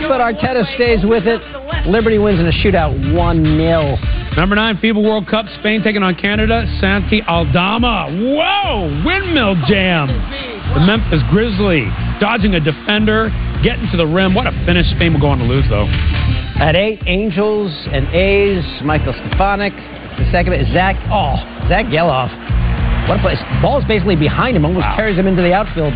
[0.01, 1.41] but Arteta stays with it.
[1.87, 3.97] Liberty wins in a shootout 1 0.
[4.37, 6.65] Number nine, FIBA World Cup, Spain taking on Canada.
[6.81, 8.09] Santi Aldama.
[8.11, 9.05] Whoa!
[9.05, 10.09] Windmill jam.
[10.75, 11.85] The Memphis Grizzly
[12.21, 13.31] dodging a defender,
[13.63, 14.35] getting to the rim.
[14.35, 14.87] What a finish.
[14.97, 15.87] Spain will go on to lose, though.
[16.61, 19.73] At eight, Angels and A's, Michael Stefanic.
[19.73, 21.37] The second is Zach, oh,
[21.69, 22.31] Zack Gelof.
[23.09, 23.39] What a place.
[23.63, 25.95] Ball's basically behind him, almost carries him into the outfield.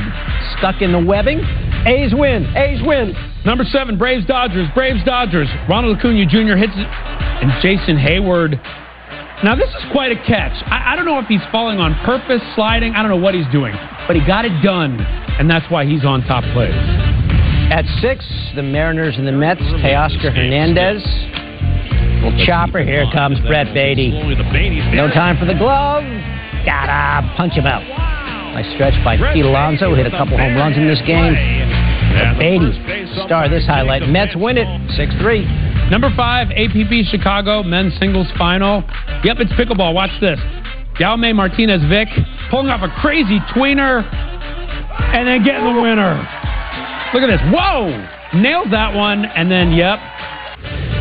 [0.58, 1.40] Stuck in the webbing.
[1.86, 2.46] A's win.
[2.56, 3.14] A's win.
[3.44, 4.66] Number seven, Braves Dodgers.
[4.74, 5.48] Braves Dodgers.
[5.68, 6.56] Ronald Acuna Jr.
[6.56, 8.56] hits it, and Jason Heyward.
[9.44, 10.54] Now, this is quite a catch.
[10.66, 12.94] I, I don't know if he's falling on purpose, sliding.
[12.94, 13.74] I don't know what he's doing,
[14.06, 16.72] but he got it done, and that's why he's on top plays.
[17.72, 19.60] At six, the Mariners and the Mets.
[19.60, 21.02] Teoscar Hernandez.
[22.22, 22.82] Little chopper.
[22.84, 24.10] Here comes Brett Baty.
[24.94, 26.04] No time for the glove.
[26.64, 27.82] Gotta punch him out.
[28.54, 29.94] Nice stretch by Pete Alonso.
[29.94, 31.34] Hit a couple home runs in this game.
[32.12, 32.70] But Baty,
[33.24, 34.06] star of this highlight.
[34.08, 35.90] Mets win it 6 3.
[35.90, 38.84] Number five, APP Chicago men's singles final.
[39.24, 39.94] Yep, it's pickleball.
[39.94, 40.38] Watch this.
[41.00, 42.08] Jaume Martinez Vich
[42.50, 46.16] pulling off a crazy tweener and then getting the winner.
[47.14, 47.40] Look at this.
[47.52, 47.88] Whoa!
[48.34, 49.98] Nailed that one, and then, yep,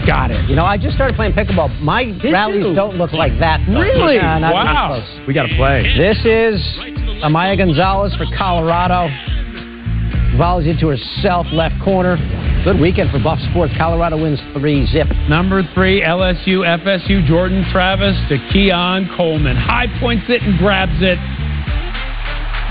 [0.05, 0.49] got it.
[0.49, 1.79] You know, I just started playing pickleball.
[1.81, 2.75] My rallies you?
[2.75, 3.61] don't look like that.
[3.67, 3.79] though.
[3.79, 4.17] Really?
[4.17, 5.01] Nah, not even wow.
[5.01, 5.27] close.
[5.27, 5.83] We got to play.
[5.97, 6.61] This is
[7.23, 9.09] Amaya Gonzalez for Colorado.
[10.37, 12.17] Volleys into herself, left corner.
[12.63, 13.73] Good weekend for Buff Sports.
[13.77, 15.07] Colorado wins three zip.
[15.27, 19.57] Number three, LSU, FSU, Jordan Travis to Keon Coleman.
[19.57, 21.17] High points it and grabs it.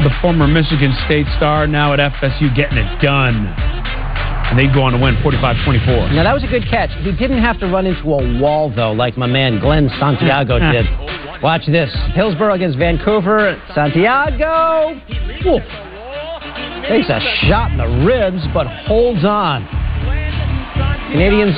[0.02, 3.79] The former Michigan State star, now at FSU, getting it done.
[4.50, 6.10] And they go on to win 45 24.
[6.10, 6.90] Now, that was a good catch.
[7.06, 10.86] He didn't have to run into a wall, though, like my man Glenn Santiago did.
[11.42, 11.90] Watch this.
[12.14, 13.60] Hillsborough against Vancouver.
[13.74, 15.00] Santiago.
[16.88, 19.62] Takes a shot in the ribs, but holds on.
[21.12, 21.54] Canadians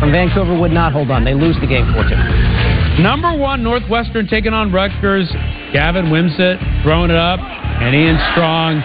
[0.00, 1.24] from Vancouver would not hold on.
[1.24, 3.02] They lose the game 4 2.
[3.02, 5.28] Number one, Northwestern taking on Rutgers.
[5.72, 8.80] Gavin Wimsatt throwing it up, and Ian Strong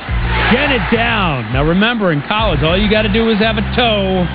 [0.52, 1.54] getting it down.
[1.54, 4.26] Now remember, in college, all you got to do is have a toe,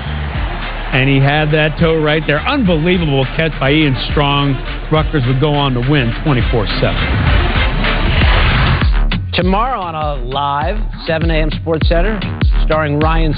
[0.92, 2.40] and he had that toe right there.
[2.40, 4.54] Unbelievable catch by Ian Strong.
[4.90, 7.56] Rutgers would go on to win 24 7.
[9.34, 11.50] Tomorrow on a live 7 a.m.
[11.60, 12.18] Sports Center,
[12.64, 13.34] starring Ryan